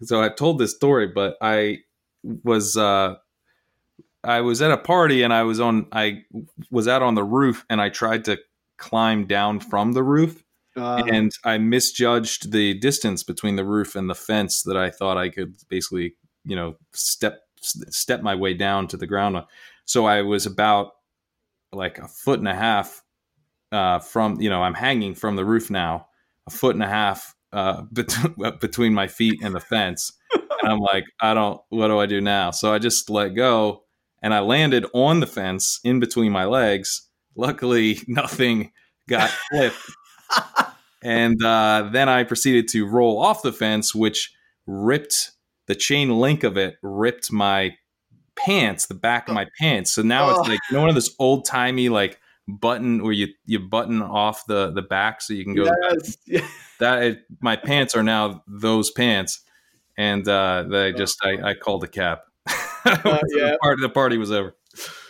[0.03, 1.79] so I told this story, but I
[2.23, 3.17] was uh,
[4.25, 6.25] I was at a party and I was on I
[6.71, 8.39] was out on the roof and I tried to
[8.77, 10.43] climb down from the roof
[10.79, 15.17] uh, and I misjudged the distance between the roof and the fence that I thought
[15.17, 16.15] I could basically
[16.45, 19.43] you know step step my way down to the ground.
[19.85, 20.93] So I was about
[21.73, 23.03] like a foot and a half
[23.73, 26.09] uh, from you know I'm hanging from the roof now,
[26.47, 30.13] a foot and a half uh, bet- between my feet and the fence.
[30.63, 32.51] And I'm like, I don't, what do I do now?
[32.51, 33.85] So I just let go
[34.23, 37.09] and I landed on the fence in between my legs.
[37.37, 38.73] Luckily, nothing
[39.09, 39.77] got flipped.
[41.03, 44.33] and uh, then I proceeded to roll off the fence, which
[44.67, 45.33] ripped
[45.67, 47.77] the chain link of it, ripped my
[48.37, 49.93] pants, the back of my pants.
[49.93, 50.41] So now oh.
[50.41, 54.01] it's like, you know, one of those old timey, like, button where you you button
[54.01, 56.17] off the the back so you can go yes.
[56.81, 59.43] that it, my pants are now those pants
[59.99, 62.23] and uh they just i, I called a cap
[62.87, 63.51] uh, yeah.
[63.51, 64.57] the, party, the party was over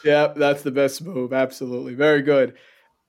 [0.05, 2.55] yeah that's the best move absolutely very good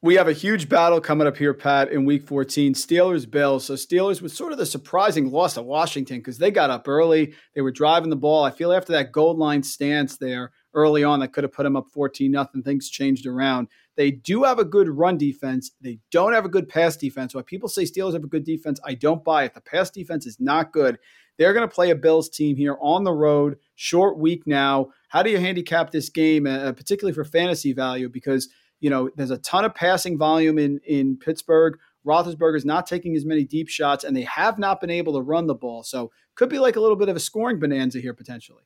[0.02, 2.74] we have a huge battle coming up here, Pat, in week 14.
[2.74, 3.66] Steelers Bills.
[3.66, 7.34] So, Steelers with sort of the surprising loss to Washington because they got up early.
[7.54, 8.46] They were driving the ball.
[8.46, 11.76] I feel after that goal line stance there early on that could have put them
[11.76, 12.64] up 14 nothing.
[12.64, 13.68] Things changed around.
[13.98, 15.72] They do have a good run defense.
[15.82, 17.36] They don't have a good pass defense.
[17.36, 19.54] Why people say Steelers have a good defense, I don't buy it.
[19.54, 20.98] The pass defense is not good.
[21.38, 24.90] They're going to play a Bills team here on the road, short week now.
[25.10, 28.10] How do you handicap this game, uh, particularly for fantasy value?
[28.10, 31.78] Because you know, there's a ton of passing volume in in Pittsburgh.
[32.06, 35.48] Roethlisberger's not taking as many deep shots, and they have not been able to run
[35.48, 35.84] the ball.
[35.84, 38.64] So could be like a little bit of a scoring bonanza here potentially.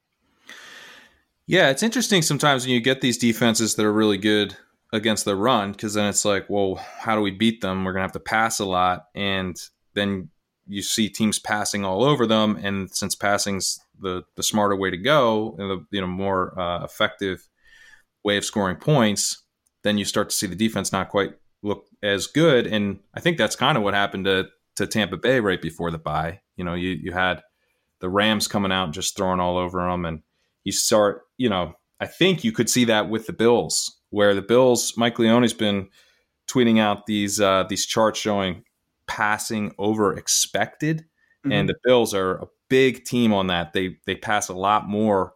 [1.45, 4.55] Yeah, it's interesting sometimes when you get these defenses that are really good
[4.93, 7.83] against the run, because then it's like, well, how do we beat them?
[7.83, 9.57] We're gonna have to pass a lot, and
[9.93, 10.29] then
[10.67, 12.57] you see teams passing all over them.
[12.63, 16.83] And since passing's the the smarter way to go, and the you know more uh,
[16.83, 17.47] effective
[18.23, 19.42] way of scoring points,
[19.83, 22.67] then you start to see the defense not quite look as good.
[22.67, 25.97] And I think that's kind of what happened to to Tampa Bay right before the
[25.97, 26.41] bye.
[26.55, 27.41] You know, you you had
[27.99, 30.21] the Rams coming out and just throwing all over them, and
[30.63, 34.41] you start, you know, I think you could see that with the Bills, where the
[34.41, 35.89] Bills, Mike Leone's been
[36.47, 38.63] tweeting out these uh, these charts showing
[39.07, 40.99] passing over expected,
[41.45, 41.51] mm-hmm.
[41.51, 43.73] and the Bills are a big team on that.
[43.73, 45.33] They they pass a lot more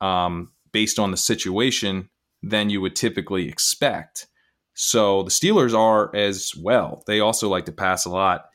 [0.00, 2.08] um, based on the situation
[2.42, 4.26] than you would typically expect.
[4.74, 7.02] So the Steelers are as well.
[7.06, 8.46] They also like to pass a lot.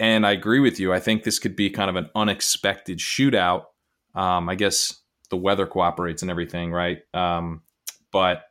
[0.00, 0.92] And I agree with you.
[0.92, 3.64] I think this could be kind of an unexpected shootout.
[4.14, 6.98] Um, I guess the weather cooperates and everything, right?
[7.12, 7.62] Um,
[8.12, 8.44] but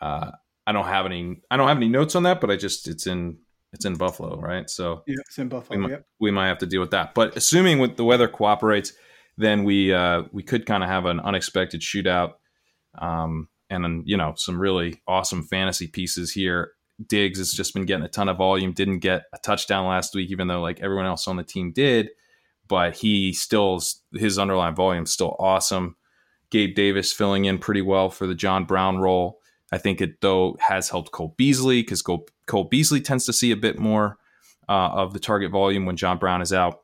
[0.00, 0.32] uh,
[0.66, 1.40] I don't have any.
[1.50, 2.40] I don't have any notes on that.
[2.40, 3.38] But I just it's in
[3.72, 4.68] it's in Buffalo, right?
[4.68, 5.76] So yeah, it's in Buffalo.
[5.76, 6.06] We, might, yep.
[6.20, 7.14] we might have to deal with that.
[7.14, 8.92] But assuming with the weather cooperates,
[9.36, 12.34] then we uh, we could kind of have an unexpected shootout,
[12.98, 16.72] um, and then you know some really awesome fantasy pieces here.
[17.08, 18.72] Diggs has just been getting a ton of volume.
[18.72, 22.08] Didn't get a touchdown last week, even though like everyone else on the team did.
[22.68, 23.80] But he still
[24.12, 25.96] his underlying volume still awesome.
[26.50, 29.40] Gabe Davis filling in pretty well for the John Brown role.
[29.72, 33.50] I think it though has helped Cole Beasley because Cole, Cole, Beasley tends to see
[33.50, 34.18] a bit more
[34.68, 36.82] uh, of the target volume when John Brown is out.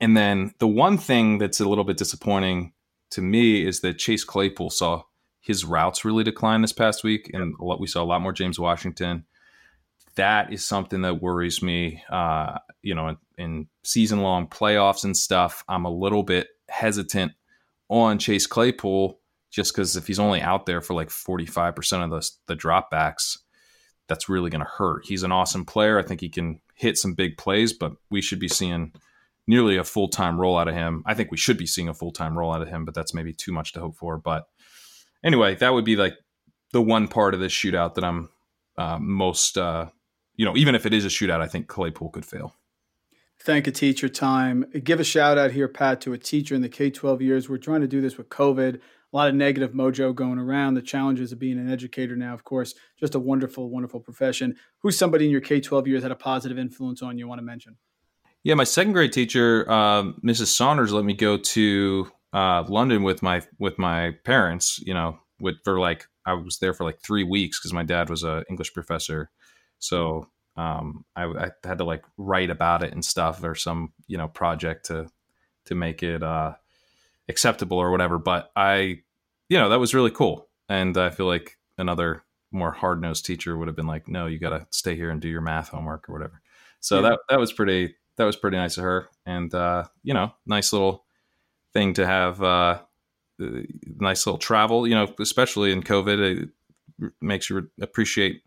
[0.00, 2.72] And then the one thing that's a little bit disappointing
[3.10, 5.02] to me is that Chase Claypool saw
[5.44, 9.26] his routes really declined this past week, and we saw a lot more James Washington.
[10.14, 12.02] That is something that worries me.
[12.08, 17.32] Uh, you know, in, in season long playoffs and stuff, I'm a little bit hesitant
[17.90, 22.30] on Chase Claypool just because if he's only out there for like 45% of the,
[22.46, 23.36] the dropbacks,
[24.08, 25.04] that's really going to hurt.
[25.04, 25.98] He's an awesome player.
[25.98, 28.92] I think he can hit some big plays, but we should be seeing
[29.46, 31.02] nearly a full time role out of him.
[31.04, 33.12] I think we should be seeing a full time role out of him, but that's
[33.12, 34.16] maybe too much to hope for.
[34.16, 34.46] But
[35.24, 36.14] anyway, that would be like
[36.72, 38.28] the one part of this shootout that I'm
[38.76, 39.86] uh, most, uh,
[40.36, 42.54] you know, even if it is a shootout, I think Claypool could fail.
[43.40, 44.64] Thank a teacher time.
[44.84, 47.48] Give a shout out here, Pat, to a teacher in the K 12 years.
[47.48, 48.76] We're trying to do this with COVID.
[48.76, 50.74] A lot of negative mojo going around.
[50.74, 54.56] The challenges of being an educator now, of course, just a wonderful, wonderful profession.
[54.78, 57.44] Who's somebody in your K 12 years had a positive influence on you want to
[57.44, 57.76] mention?
[58.44, 60.46] Yeah, my second grade teacher, uh, Mrs.
[60.46, 64.78] Saunders, let me go to uh, London with my with my parents.
[64.80, 68.10] You know, with for like I was there for like three weeks because my dad
[68.10, 69.30] was a English professor,
[69.78, 74.18] so um, I, I, had to like write about it and stuff or some you
[74.18, 75.08] know project to
[75.66, 76.54] to make it uh,
[77.28, 78.18] acceptable or whatever.
[78.18, 79.00] But I,
[79.48, 83.56] you know, that was really cool, and I feel like another more hard nosed teacher
[83.56, 86.08] would have been like, no, you got to stay here and do your math homework
[86.08, 86.40] or whatever.
[86.80, 87.10] So yeah.
[87.10, 90.72] that that was pretty that was pretty nice of her, and uh, you know, nice
[90.72, 91.03] little
[91.74, 92.42] thing to have.
[92.42, 92.78] Uh,
[93.42, 93.46] uh,
[93.96, 96.42] nice little travel, you know, especially in COVID,
[97.00, 98.42] it makes you appreciate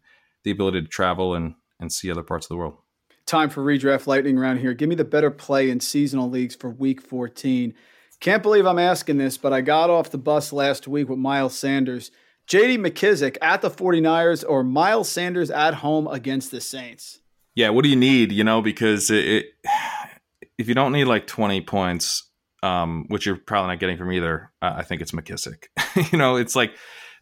[0.46, 2.78] the ability to travel and and see other parts of the world.
[3.26, 4.74] Time for redraft lightning round here.
[4.74, 7.74] Give me the better play in seasonal leagues for Week 14.
[8.22, 11.56] Can't believe I'm asking this, but I got off the bus last week with Miles
[11.56, 12.10] Sanders.
[12.48, 17.20] JD McKissic at the 49ers or Miles Sanders at home against the Saints?
[17.58, 18.32] yeah, what do you need?
[18.32, 19.46] You know, because it, it
[20.60, 22.27] if you don't need like 20 points,
[22.64, 25.66] um, which you're probably not getting from either, I think it's McKissic.
[26.12, 26.76] you know, it's like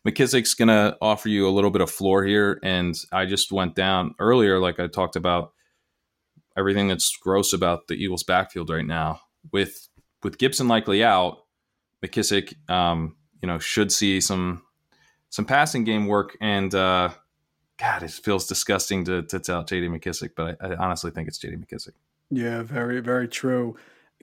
[0.08, 2.60] McKissic's going to offer you a little bit of floor here.
[2.64, 5.54] And I just went down earlier, like I talked about
[6.58, 9.22] everything that's gross about the Eagles backfield right now.
[9.52, 9.88] With
[10.24, 11.38] with Gibson likely out,
[12.04, 14.64] McKissic, um, you know, should see some
[15.30, 17.10] some passing game work and uh,
[17.78, 21.38] God, it feels disgusting to, to tell JD McKissic, but I, I honestly think it's
[21.38, 21.92] JD McKissic.
[22.32, 23.76] Yeah, very, very true.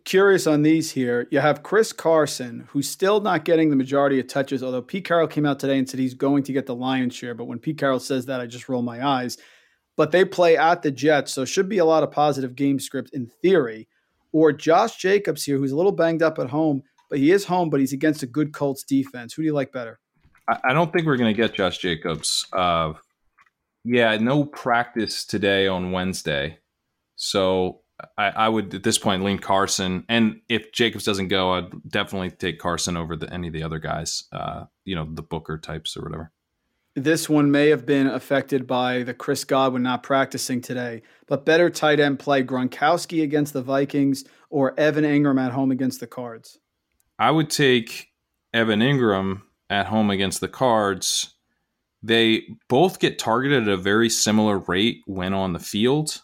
[0.04, 1.28] Curious on these here.
[1.30, 5.28] You have Chris Carson, who's still not getting the majority of touches, although Pete Carroll
[5.28, 7.34] came out today and said he's going to get the lion's share.
[7.34, 9.38] But when Pete Carroll says that, I just roll my eyes.
[9.96, 13.10] But they play at the Jets, so should be a lot of positive game script
[13.12, 13.88] in theory.
[14.32, 17.70] Or Josh Jacobs here, who's a little banged up at home, but he is home,
[17.70, 19.34] but he's against a good Colts defense.
[19.34, 20.00] Who do you like better?
[20.64, 22.46] I don't think we're going to get Josh Jacobs.
[22.52, 22.94] Uh,
[23.84, 26.58] yeah, no practice today on Wednesday.
[27.16, 27.81] So
[28.18, 30.04] I, I, would at this point lean Carson.
[30.08, 33.78] And if Jacobs doesn't go, I'd definitely take Carson over the, any of the other
[33.78, 36.32] guys, uh, you know, the Booker types or whatever.
[36.94, 41.70] This one may have been affected by the Chris Godwin not practicing today, but better
[41.70, 46.58] tight end play Gronkowski against the Vikings or Evan Engram at home against the Cards?
[47.18, 48.08] I would take
[48.52, 51.34] Evan Engram at home against the Cards
[52.02, 56.22] they both get targeted at a very similar rate when on the field.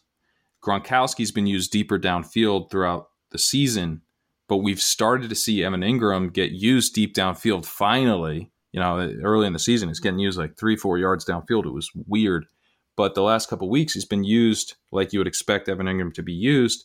[0.68, 4.02] Gronkowski's been used deeper downfield throughout the season,
[4.48, 8.50] but we've started to see Evan Engram get used deep downfield finally.
[8.72, 11.64] You know, early in the season, he's getting used like three, four yards downfield.
[11.64, 12.46] It was weird.
[12.96, 16.22] But the last couple weeks, he's been used like you would expect Evan Engram to
[16.22, 16.84] be used.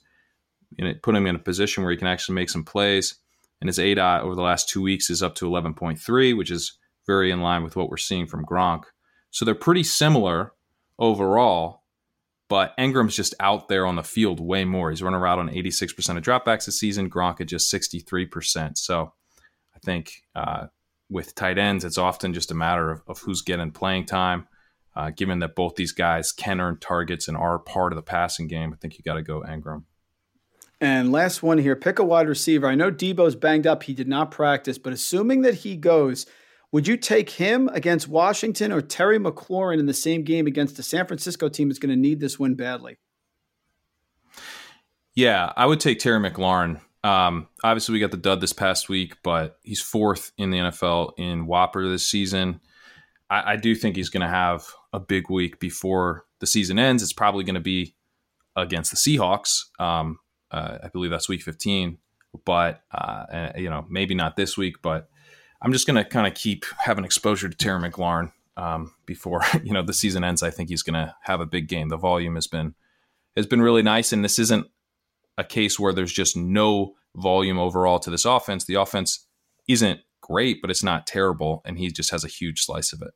[0.79, 3.15] And it put him in a position where he can actually make some plays.
[3.59, 7.31] And his ADOT over the last two weeks is up to 11.3, which is very
[7.31, 8.83] in line with what we're seeing from Gronk.
[9.31, 10.53] So they're pretty similar
[10.99, 11.82] overall,
[12.53, 14.91] but Engram's just out there on the field way more.
[14.91, 17.09] He's running around on 86% of dropbacks this season.
[17.09, 18.77] Gronk at just 63%.
[18.77, 19.11] So
[19.75, 20.67] I think uh,
[21.09, 24.47] with tight ends, it's often just a matter of, of who's getting playing time.
[24.95, 28.47] Uh, given that both these guys can earn targets and are part of the passing
[28.47, 29.85] game, I think you got to go Engram.
[30.79, 32.67] And last one here pick a wide receiver.
[32.67, 33.81] I know Deebo's banged up.
[33.81, 36.27] He did not practice, but assuming that he goes,
[36.73, 40.81] would you take him against Washington or Terry McLaurin in the same game against the
[40.81, 42.97] San Francisco team that's going to need this win badly?
[45.13, 46.81] Yeah, I would take Terry McLaurin.
[47.03, 51.11] Um, obviously, we got the dud this past week, but he's fourth in the NFL
[51.17, 52.59] in WOPR this season.
[53.29, 57.03] I, I do think he's going to have a big week before the season ends.
[57.03, 57.95] It's probably going to be
[58.55, 59.65] against the Seahawks.
[59.79, 60.17] Um,
[60.49, 61.99] uh, I believe that's week 15,
[62.45, 64.81] but uh, you know maybe not this week.
[64.81, 65.09] But
[65.63, 69.73] I'm just going to kind of keep having exposure to Terry McLaurin um, before you
[69.73, 70.43] know the season ends.
[70.43, 71.89] I think he's going to have a big game.
[71.89, 72.75] The volume has been
[73.35, 74.67] has been really nice, and this isn't
[75.37, 78.65] a case where there's just no volume overall to this offense.
[78.65, 79.27] The offense
[79.67, 83.11] isn't great, but it's not terrible, and he just has a huge slice of it.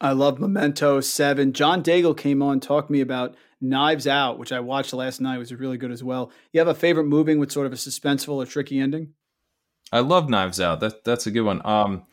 [0.00, 1.52] I love Memento Seven.
[1.52, 5.36] John Daigle came on talked to me about Knives Out, which I watched last night.
[5.36, 6.30] It was really good as well.
[6.52, 9.14] You have a favorite movie with sort of a suspenseful or tricky ending?
[9.92, 10.80] I love Knives Out.
[10.80, 11.62] That that's a good one.
[11.64, 12.06] Um,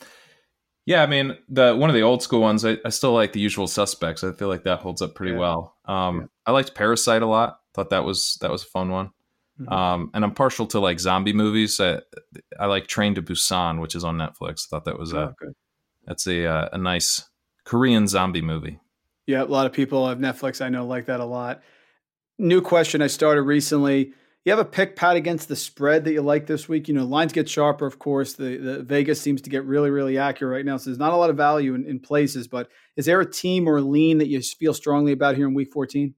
[0.85, 2.65] yeah, I mean the one of the old school ones.
[2.65, 4.23] I, I still like The Usual Suspects.
[4.23, 5.39] I feel like that holds up pretty yeah.
[5.39, 5.77] well.
[5.85, 6.25] Um, yeah.
[6.47, 7.59] I liked Parasite a lot.
[7.73, 9.11] Thought that was that was a fun one.
[9.59, 9.71] Mm-hmm.
[9.71, 11.79] Um, and I'm partial to like zombie movies.
[11.79, 12.01] I,
[12.59, 14.65] I like Train to Busan, which is on Netflix.
[14.65, 15.53] I thought that was oh, a good.
[16.05, 17.29] that's a uh, a nice
[17.63, 18.79] Korean zombie movie.
[19.25, 20.63] Yeah, a lot of people have Netflix.
[20.63, 21.61] I know like that a lot.
[22.37, 24.13] New question I started recently.
[24.45, 26.89] You have a pick pat against the spread that you like this week.
[26.89, 28.33] You know, lines get sharper, of course.
[28.33, 30.75] The, the Vegas seems to get really, really accurate right now.
[30.75, 32.47] So there's not a lot of value in, in places.
[32.49, 35.53] But is there a team or a lean that you feel strongly about here in
[35.53, 36.13] week 14?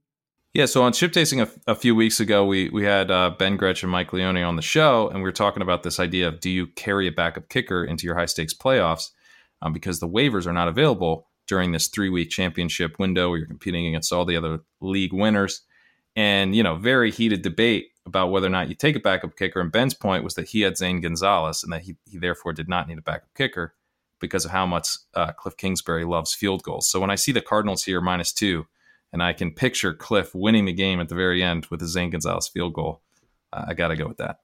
[0.56, 3.58] Yeah, so on Chip Chasing a, a, few weeks ago, we we had uh, Ben
[3.58, 6.40] Gretch and Mike Leone on the show, and we were talking about this idea of
[6.40, 9.10] do you carry a backup kicker into your high stakes playoffs
[9.62, 13.48] um, because the waivers are not available during this three week championship window where you're
[13.48, 15.62] competing against all the other league winners.
[16.16, 19.60] And, you know, very heated debate about whether or not you take a backup kicker.
[19.60, 22.70] And Ben's point was that he had Zane Gonzalez and that he, he therefore did
[22.70, 23.74] not need a backup kicker
[24.20, 26.88] because of how much uh, Cliff Kingsbury loves field goals.
[26.90, 28.66] So when I see the Cardinals here minus two,
[29.12, 32.10] and I can picture Cliff winning the game at the very end with a Zane
[32.10, 33.02] Gonzalez field goal,
[33.54, 34.40] uh, I got to go with that.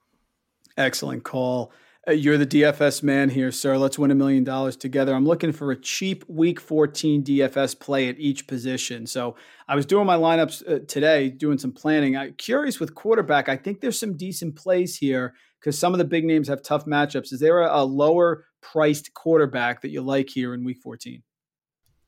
[0.78, 1.72] Excellent call.
[2.08, 3.78] Uh, you're the DFS man here, sir.
[3.78, 5.14] Let's win a million dollars together.
[5.14, 9.06] I'm looking for a cheap week 14 DFS play at each position.
[9.06, 9.36] So
[9.68, 12.18] I was doing my lineups uh, today, doing some planning.
[12.18, 13.50] I'm curious with quarterback.
[13.50, 16.86] I think there's some decent plays here because some of the big names have tough
[16.86, 17.32] matchups.
[17.32, 21.22] Is there a, lower priced quarterback that you like here in week 14?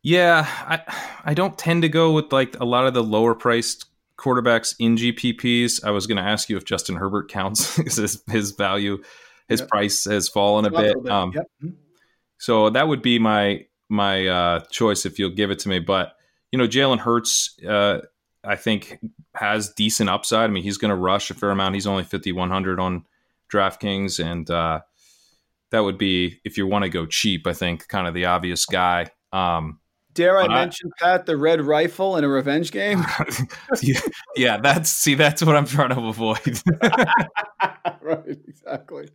[0.02, 0.82] Yeah, I
[1.24, 3.86] I don't tend to go with like a lot of the lower priced
[4.18, 5.84] quarterbacks in GPPs.
[5.84, 9.02] I was going to ask you if Justin Herbert counts his, his value
[9.54, 9.70] his yep.
[9.70, 11.02] price has fallen a bit.
[11.02, 11.12] bit.
[11.12, 11.46] Um, yep.
[11.64, 11.76] Mm-hmm.
[12.38, 15.80] So that would be my my uh, choice if you'll give it to me.
[15.80, 16.16] But
[16.52, 18.00] you know, Jalen Hurts, uh,
[18.44, 19.00] I think
[19.36, 20.50] has decent upside.
[20.50, 21.76] I mean, he's going to rush a fair amount.
[21.76, 23.06] He's only fifty one hundred on
[23.52, 24.82] DraftKings, and uh,
[25.72, 27.48] that would be if you want to go cheap.
[27.48, 29.08] I think kind of the obvious guy.
[29.32, 29.80] Um,
[30.14, 33.04] Dare I mention Pat the red rifle in a revenge game?
[34.36, 36.62] yeah, that's see, that's what I'm trying to avoid.
[38.02, 39.10] right, exactly.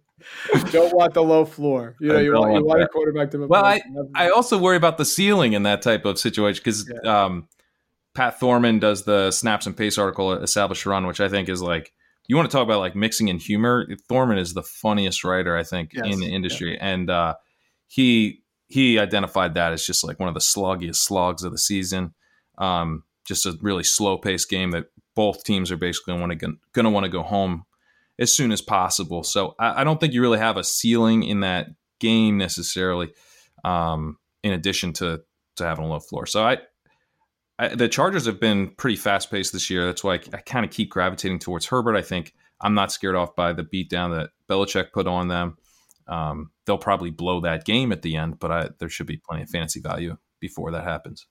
[0.70, 1.94] Don't want the low floor.
[2.00, 3.46] You know, you want, want, you want a quarterback to.
[3.46, 3.80] Well, I
[4.14, 7.24] I also worry about the ceiling in that type of situation because yeah.
[7.24, 7.48] um,
[8.14, 11.62] Pat Thorman does the snaps and pace article at Establish Run, which I think is
[11.62, 11.92] like
[12.26, 13.86] you want to talk about like mixing in humor.
[14.08, 16.06] Thorman is the funniest writer I think yes.
[16.06, 16.92] in the industry, yeah.
[16.92, 17.34] and uh,
[17.86, 22.14] he he identified that as just like one of the sluggiest slogs of the season.
[22.58, 27.04] Um, just a really slow paced game that both teams are basically going to want
[27.04, 27.64] to go home
[28.18, 29.22] as soon as possible.
[29.22, 31.68] So I, I, don't think you really have a ceiling in that
[32.00, 33.12] game necessarily.
[33.64, 35.22] Um, in addition to
[35.56, 36.58] to having a low floor, so I,
[37.58, 39.84] I the Chargers have been pretty fast paced this year.
[39.86, 41.96] That's why I, I kind of keep gravitating towards Herbert.
[41.96, 45.58] I think I'm not scared off by the beatdown that Belichick put on them.
[46.08, 49.42] Um, they'll probably blow that game at the end, but I, there should be plenty
[49.42, 51.26] of fantasy value before that happens.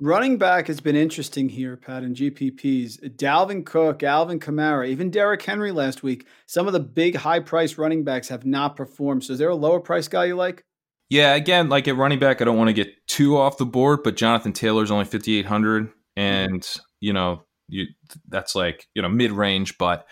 [0.00, 3.14] Running back has been interesting here, Pat, in GPPs.
[3.16, 6.26] Dalvin Cook, Alvin Kamara, even Derrick Henry last week.
[6.46, 9.24] Some of the big high price running backs have not performed.
[9.24, 10.64] So is there a lower price guy you like?
[11.08, 14.00] Yeah, again, like at running back, I don't want to get too off the board,
[14.02, 15.90] but Jonathan Taylor's only 5,800.
[16.16, 16.66] And,
[17.00, 17.86] you know, you,
[18.28, 20.06] that's like, you know, mid range, but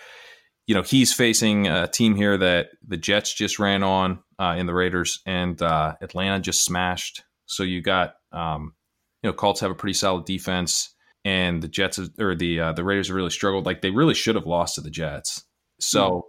[0.71, 4.67] you know he's facing a team here that the Jets just ran on uh, in
[4.67, 7.25] the Raiders, and uh, Atlanta just smashed.
[7.47, 8.75] So you got um,
[9.21, 10.95] you know, Colts have a pretty solid defense,
[11.25, 13.67] and the Jets or the uh, the Raiders have really struggled.
[13.67, 15.43] Like they really should have lost to the Jets.
[15.81, 16.23] So mm.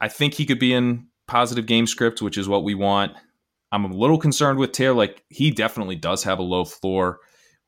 [0.00, 3.14] I think he could be in positive game script, which is what we want.
[3.72, 4.94] I'm a little concerned with Taylor.
[4.94, 7.18] Like he definitely does have a low floor.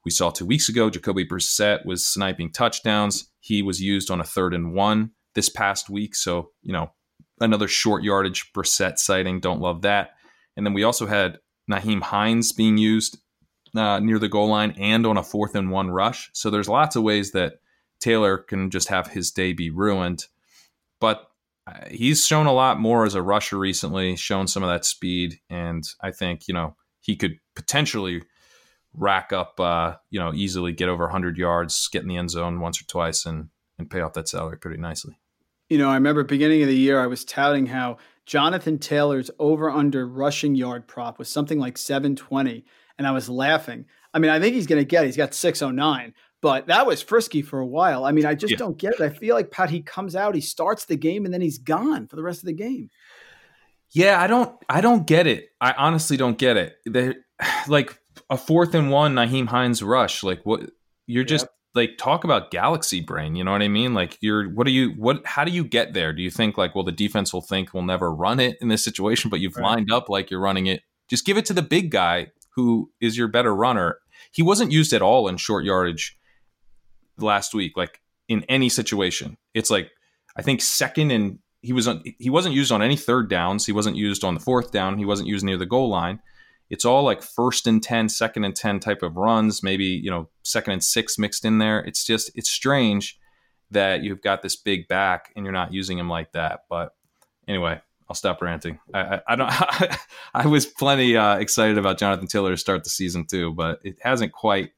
[0.04, 3.32] We saw two weeks ago, Jacoby Brissett was sniping touchdowns.
[3.40, 6.14] He was used on a third and one this past week.
[6.14, 6.92] So, you know,
[7.40, 9.40] another short yardage Brissett sighting.
[9.40, 10.10] Don't love that.
[10.56, 11.38] And then we also had
[11.70, 13.18] Nyheim Hines being used
[13.74, 16.30] uh, near the goal line and on a fourth and one rush.
[16.34, 17.54] So there's lots of ways that
[18.00, 20.26] Taylor can just have his day be ruined.
[21.00, 21.26] But
[21.66, 25.38] uh, he's shown a lot more as a rusher recently, shown some of that speed.
[25.48, 28.22] And I think, you know, he could potentially
[28.94, 32.60] rack up, uh, you know, easily get over 100 yards, get in the end zone
[32.60, 35.18] once or twice, and and pay off that salary pretty nicely.
[35.72, 37.96] You know, I remember beginning of the year, I was touting how
[38.26, 42.66] Jonathan Taylor's over under rushing yard prop was something like 720,
[42.98, 43.86] and I was laughing.
[44.12, 45.04] I mean, I think he's going to get.
[45.04, 45.06] It.
[45.06, 46.12] He's got 609,
[46.42, 48.04] but that was frisky for a while.
[48.04, 48.58] I mean, I just yeah.
[48.58, 49.00] don't get it.
[49.00, 52.06] I feel like Pat, he comes out, he starts the game, and then he's gone
[52.06, 52.90] for the rest of the game.
[53.92, 55.48] Yeah, I don't, I don't get it.
[55.58, 56.76] I honestly don't get it.
[56.86, 57.14] They
[57.66, 57.98] like
[58.28, 60.22] a fourth and one Nyheim Hines rush.
[60.22, 60.68] Like what
[61.06, 61.50] you're just yep.
[61.74, 63.34] Like talk about galaxy brain.
[63.34, 63.94] You know what I mean?
[63.94, 66.12] Like you're what do you what how do you get there?
[66.12, 68.84] Do you think like well the defense will think we'll never run it in this
[68.84, 69.64] situation, but you've right.
[69.64, 70.82] lined up like you're running it.
[71.08, 73.98] Just give it to the big guy who is your better runner.
[74.32, 76.18] He wasn't used at all in short yardage
[77.18, 79.36] last week, like in any situation.
[79.54, 79.90] It's like
[80.36, 83.64] I think second and he was on, he wasn't used on any third downs.
[83.64, 84.98] He wasn't used on the fourth down.
[84.98, 86.20] He wasn't used near the goal line
[86.72, 90.28] it's all like first and 10 second and 10 type of runs maybe you know
[90.42, 91.80] second and six mixed in there.
[91.80, 93.18] It's just it's strange
[93.70, 96.64] that you've got this big back and you're not using him like that.
[96.68, 96.94] But
[97.46, 98.78] anyway i'll stop ranting.
[98.92, 99.98] I, I, I don't
[100.34, 103.98] i was plenty uh, excited about jonathan taylor to start the season too but it
[104.02, 104.72] hasn't quite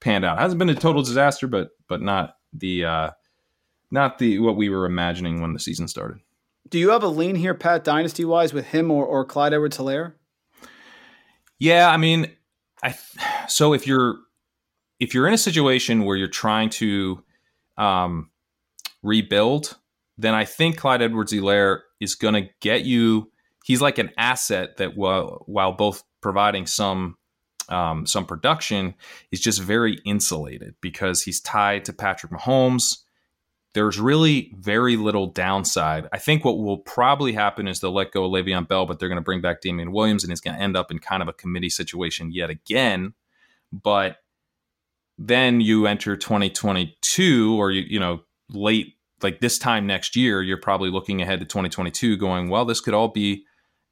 [0.00, 0.38] panned out.
[0.38, 3.10] It hasn't been a total disaster but but not the uh
[3.90, 6.20] not the what we were imagining when the season started.
[6.68, 9.76] Do you have a lean here pat dynasty wise with him or, or clyde edwards
[9.76, 10.14] helaire
[11.60, 12.32] yeah, I mean,
[12.82, 12.96] I
[13.46, 14.16] so if you're
[14.98, 17.22] if you're in a situation where you're trying to
[17.76, 18.30] um,
[19.02, 19.76] rebuild,
[20.18, 23.30] then I think Clyde Edwards-Helaire is going to get you.
[23.64, 27.16] He's like an asset that while while both providing some
[27.68, 28.94] um, some production,
[29.30, 32.98] is just very insulated because he's tied to Patrick Mahomes
[33.72, 36.08] there's really very little downside.
[36.12, 39.08] I think what will probably happen is they'll let go of Le'Veon Bell, but they're
[39.08, 41.28] going to bring back Damien Williams, and he's going to end up in kind of
[41.28, 43.14] a committee situation yet again.
[43.72, 44.16] But
[45.18, 50.56] then you enter 2022, or you you know late like this time next year, you're
[50.56, 53.44] probably looking ahead to 2022, going, well, this could all be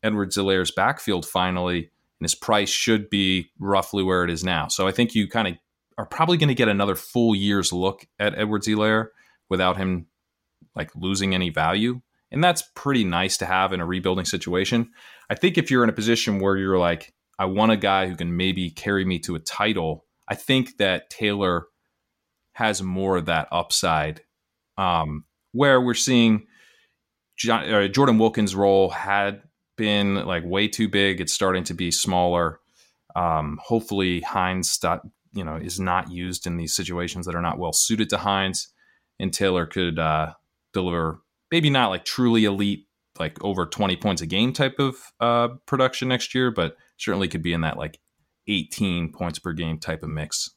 [0.03, 4.69] Edwards-Helaire's backfield finally, and his price should be roughly where it is now.
[4.69, 5.55] So I think you kind of
[5.99, 9.09] are probably going to get another full year's look at Edwards-Helaire
[9.49, 10.07] without him
[10.75, 12.01] like losing any value.
[12.31, 14.91] And that's pretty nice to have in a rebuilding situation.
[15.31, 18.17] I think if you're in a position where you're like, I want a guy who
[18.17, 21.67] can maybe carry me to a title, I think that Taylor
[22.53, 24.23] has more of that upside.
[24.77, 26.47] Um, where we're seeing
[27.37, 29.43] John, uh, Jordan Wilkins' role had
[29.77, 31.21] been like way too big.
[31.21, 32.61] It's starting to be smaller.
[33.17, 34.79] Um, hopefully, Hines,
[35.33, 38.69] you know, is not used in these situations that are not well suited to Hines
[39.19, 40.35] and Taylor could uh,
[40.73, 42.87] deliver maybe not like truly elite,
[43.19, 47.43] like over 20 points a game type of uh, production next year, but certainly could
[47.43, 47.99] be in that like
[48.47, 50.51] 18 points per game type of mix.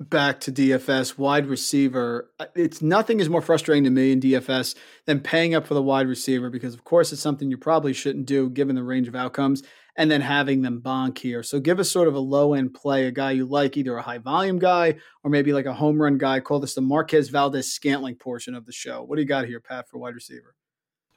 [0.00, 2.30] Back to DFS, wide receiver.
[2.54, 4.76] It's nothing is more frustrating to me in DFS
[5.06, 8.26] than paying up for the wide receiver because, of course, it's something you probably shouldn't
[8.26, 9.64] do given the range of outcomes
[9.98, 11.42] and then having them bonk here.
[11.42, 14.02] So give us sort of a low end play, a guy you like, either a
[14.02, 14.94] high volume guy
[15.24, 16.38] or maybe like a home run guy.
[16.38, 19.02] Call this the Marquez Valdes Scantling portion of the show.
[19.02, 20.54] What do you got here, Pat, for wide receiver?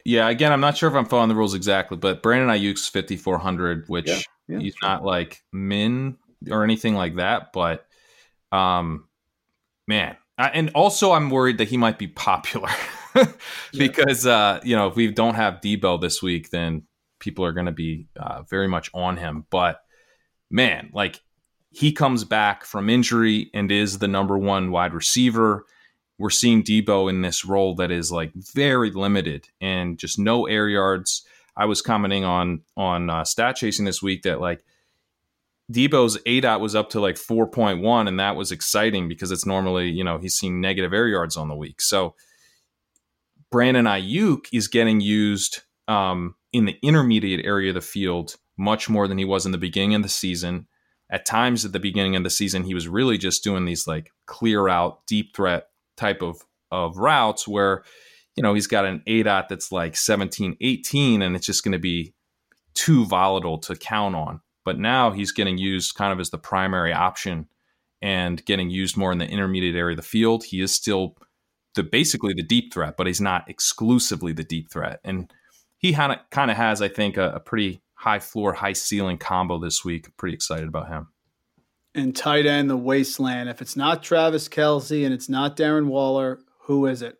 [0.04, 3.88] Yeah, again, I'm not sure if I'm following the rules exactly, but Brandon Aiyuk's 5400,
[3.88, 4.90] which yeah, yeah, he's sure.
[4.90, 6.18] not like min
[6.50, 7.86] or anything like that, but
[8.52, 9.08] um,
[9.88, 12.72] man, I, and also I'm worried that he might be popular
[13.78, 16.82] because uh, you know if we don't have Deebo this week, then
[17.22, 19.45] people are going to be uh, very much on him.
[19.49, 19.80] But
[20.49, 21.22] man, like
[21.69, 25.65] he comes back from injury and is the number one wide receiver.
[26.19, 30.67] We're seeing Deebo in this role that is like very limited and just no air
[30.67, 31.26] yards.
[31.55, 34.63] I was commenting on on uh, stat chasing this week that like
[35.72, 40.03] Deebo's ADOT was up to like 4.1, and that was exciting because it's normally, you
[40.03, 41.82] know, he's seeing negative air yards on the week.
[41.82, 42.15] So
[43.51, 49.08] Brandon Aiyuk is getting used um, in the intermediate area of the field much more
[49.08, 50.68] than he was in the beginning of the season.
[51.10, 54.12] at times at the beginning of the season, he was really just doing these like
[54.28, 55.66] clear out, deep threat
[55.97, 56.41] type of,
[56.72, 57.84] of routes where,
[58.38, 61.80] you know, he's got an ADOT that's like 17, 18, and it's just going to
[61.80, 62.14] be
[62.74, 64.39] too volatile to count on.
[64.64, 67.47] But now he's getting used kind of as the primary option
[68.02, 70.45] and getting used more in the intermediate area of the field.
[70.45, 71.18] He is still
[71.76, 74.99] the basically the deep threat, but he's not exclusively the deep threat.
[75.04, 75.32] And
[75.82, 79.18] he kind of kind of has, I think, a, a pretty high floor, high ceiling
[79.18, 80.16] combo this week.
[80.18, 81.08] Pretty excited about him.
[81.94, 83.50] And tight end, the wasteland.
[83.50, 87.18] If it's not Travis Kelce and it's not Darren Waller, who is it?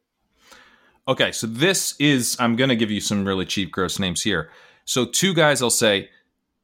[1.08, 4.50] Okay, so this is I'm going to give you some really cheap, gross names here.
[4.86, 6.10] So two guys, I'll say,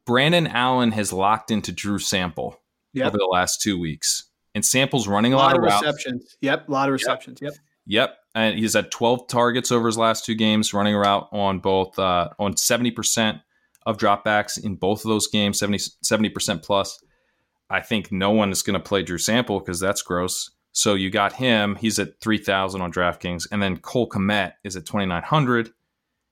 [0.06, 2.62] Brandon Allen has locked into Drew Sample
[2.94, 3.08] yep.
[3.08, 6.22] over the last two weeks, and Sample's running a, a lot, lot, of receptions.
[6.22, 6.38] Routes.
[6.42, 7.42] Yep, a lot of receptions.
[7.42, 7.54] Yep.
[7.86, 8.18] yep.
[8.38, 11.98] And he's had 12 targets over his last two games, running a route on both
[11.98, 13.40] uh, on 70 percent
[13.86, 17.04] of dropbacks in both of those games, 70 percent plus.
[17.70, 20.52] I think no one is going to play Drew Sample because that's gross.
[20.72, 21.76] So you got him.
[21.76, 23.48] He's at 3,000 on DraftKings.
[23.52, 25.72] And then Cole Kmet is at 2,900.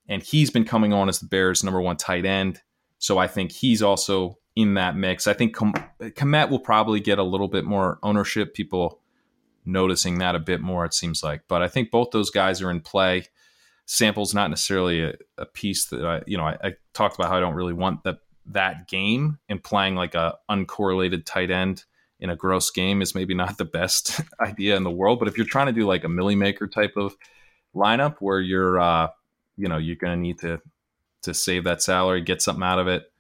[0.07, 2.61] And he's been coming on as the Bears' number one tight end.
[2.99, 5.27] So I think he's also in that mix.
[5.27, 8.53] I think Kmet will probably get a little bit more ownership.
[8.53, 9.01] People
[9.65, 11.43] noticing that a bit more, it seems like.
[11.47, 13.25] But I think both those guys are in play.
[13.85, 17.37] Sample's not necessarily a, a piece that I, you know, I, I, talked about how
[17.37, 21.83] I don't really want that that game and playing like a uncorrelated tight end
[22.19, 25.19] in a gross game is maybe not the best idea in the world.
[25.19, 27.15] But if you're trying to do like a millie maker type of
[27.75, 29.09] lineup where you're, uh,
[29.57, 30.61] you know, you're going to need to
[31.23, 33.11] to save that salary, get something out of it,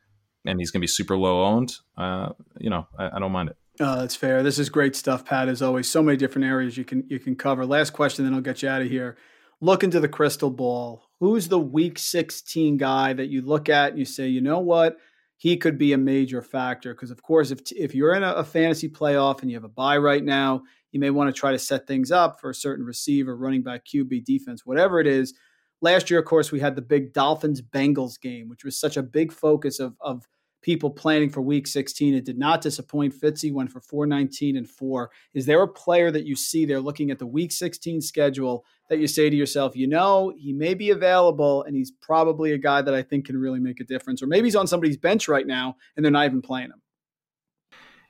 [0.45, 1.75] and he's going to be super low owned.
[1.97, 2.29] Uh,
[2.59, 3.57] you know, I, I don't mind it.
[3.79, 4.41] Uh, that's fair.
[4.41, 5.49] This is great stuff, Pat.
[5.49, 7.65] As always, so many different areas you can you can cover.
[7.65, 9.17] Last question, then I'll get you out of here.
[9.59, 11.03] Look into the crystal ball.
[11.19, 14.97] Who's the Week 16 guy that you look at and you say, you know what,
[15.37, 16.93] he could be a major factor?
[16.93, 19.69] Because of course, if if you're in a, a fantasy playoff and you have a
[19.69, 22.85] buy right now, you may want to try to set things up for a certain
[22.85, 25.33] receiver, running back, QB, defense, whatever it is.
[25.81, 29.03] Last year, of course, we had the big Dolphins Bengals game, which was such a
[29.03, 30.25] big focus of of
[30.65, 32.15] people planning for week 16.
[32.15, 33.13] It did not disappoint.
[33.13, 35.11] Fitzy went for 419 and 4.
[35.35, 38.97] Is there a player that you see there looking at the week 16 schedule that
[38.97, 42.81] you say to yourself, you know, he may be available and he's probably a guy
[42.81, 44.23] that I think can really make a difference?
[44.23, 46.81] Or maybe he's on somebody's bench right now and they're not even playing him.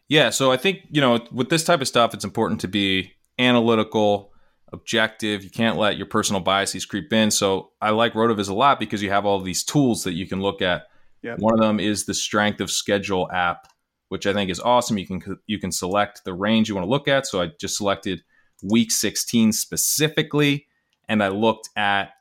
[0.08, 0.30] Yeah.
[0.30, 4.32] So I think, you know, with this type of stuff, it's important to be analytical
[4.72, 5.44] objective.
[5.44, 7.32] You can't let your personal biases creep in.
[7.32, 10.42] So I like RotoViz a lot because you have all these tools that you can
[10.42, 10.84] look at
[11.26, 11.40] Yep.
[11.40, 13.68] One of them is the strength of schedule app,
[14.10, 15.00] which I think is awesome.
[15.00, 17.26] You can you can select the range you want to look at.
[17.26, 18.22] So I just selected
[18.64, 20.68] week 16 specifically,
[21.10, 22.12] and I looked at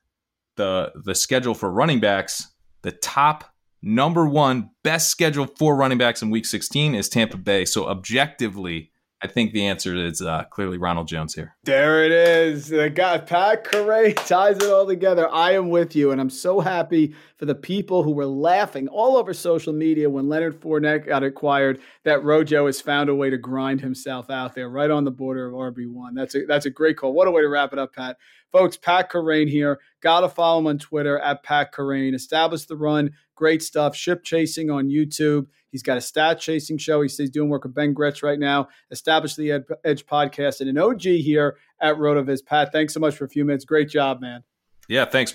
[0.57, 2.49] the the schedule for running backs.
[2.81, 3.45] The top
[3.83, 7.67] number one best schedule for running backs in week 16 is Tampa Bay.
[7.67, 8.91] So objectively,
[9.23, 11.57] I think the answer is uh, clearly Ronald Jones here.
[11.65, 12.69] There it is.
[12.69, 15.33] The guy Pat Kerrane ties it all together.
[15.33, 19.17] I am with you, and I'm so happy for the people who were laughing all
[19.17, 21.81] over social media when Leonard Fournette got acquired.
[22.05, 25.47] That Rojo has found a way to grind himself out there, right on the border
[25.47, 26.15] of RB one.
[26.15, 27.15] That's a that's a great call.
[27.15, 28.19] What a way to wrap it up, Pat.
[28.53, 29.81] Folks, Pat Kerrane here.
[30.03, 32.15] Gotta follow him on Twitter at Pat Kerrane.
[32.15, 33.11] Establish the run.
[33.35, 33.97] Great stuff.
[33.97, 35.47] Ship chasing on YouTube.
[35.75, 37.03] He's got a stat chasing show.
[37.03, 38.69] He says he's doing work with Ben Gretch right now.
[38.93, 42.47] established the Ed- Edge podcast and an OG here at RotoViz.
[42.47, 43.65] Pat, thanks so much for a few minutes.
[43.65, 44.45] Great job, man.
[44.89, 45.35] Yeah, thanks.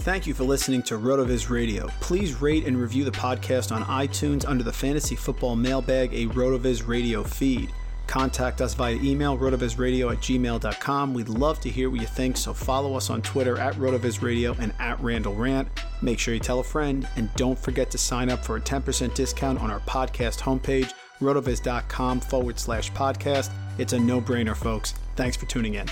[0.00, 1.88] Thank you for listening to RotoViz Radio.
[2.02, 6.86] Please rate and review the podcast on iTunes under the Fantasy Football Mailbag, a RotoViz
[6.86, 7.70] Radio feed.
[8.06, 11.14] Contact us via email, rotovizradio at gmail.com.
[11.14, 14.72] We'd love to hear what you think, so follow us on Twitter at rotovizradio and
[14.78, 15.68] at Randle Rant.
[16.02, 19.14] Make sure you tell a friend, and don't forget to sign up for a 10%
[19.14, 23.50] discount on our podcast homepage, rotoviz.com forward slash podcast.
[23.78, 24.94] It's a no brainer, folks.
[25.16, 25.86] Thanks for tuning in.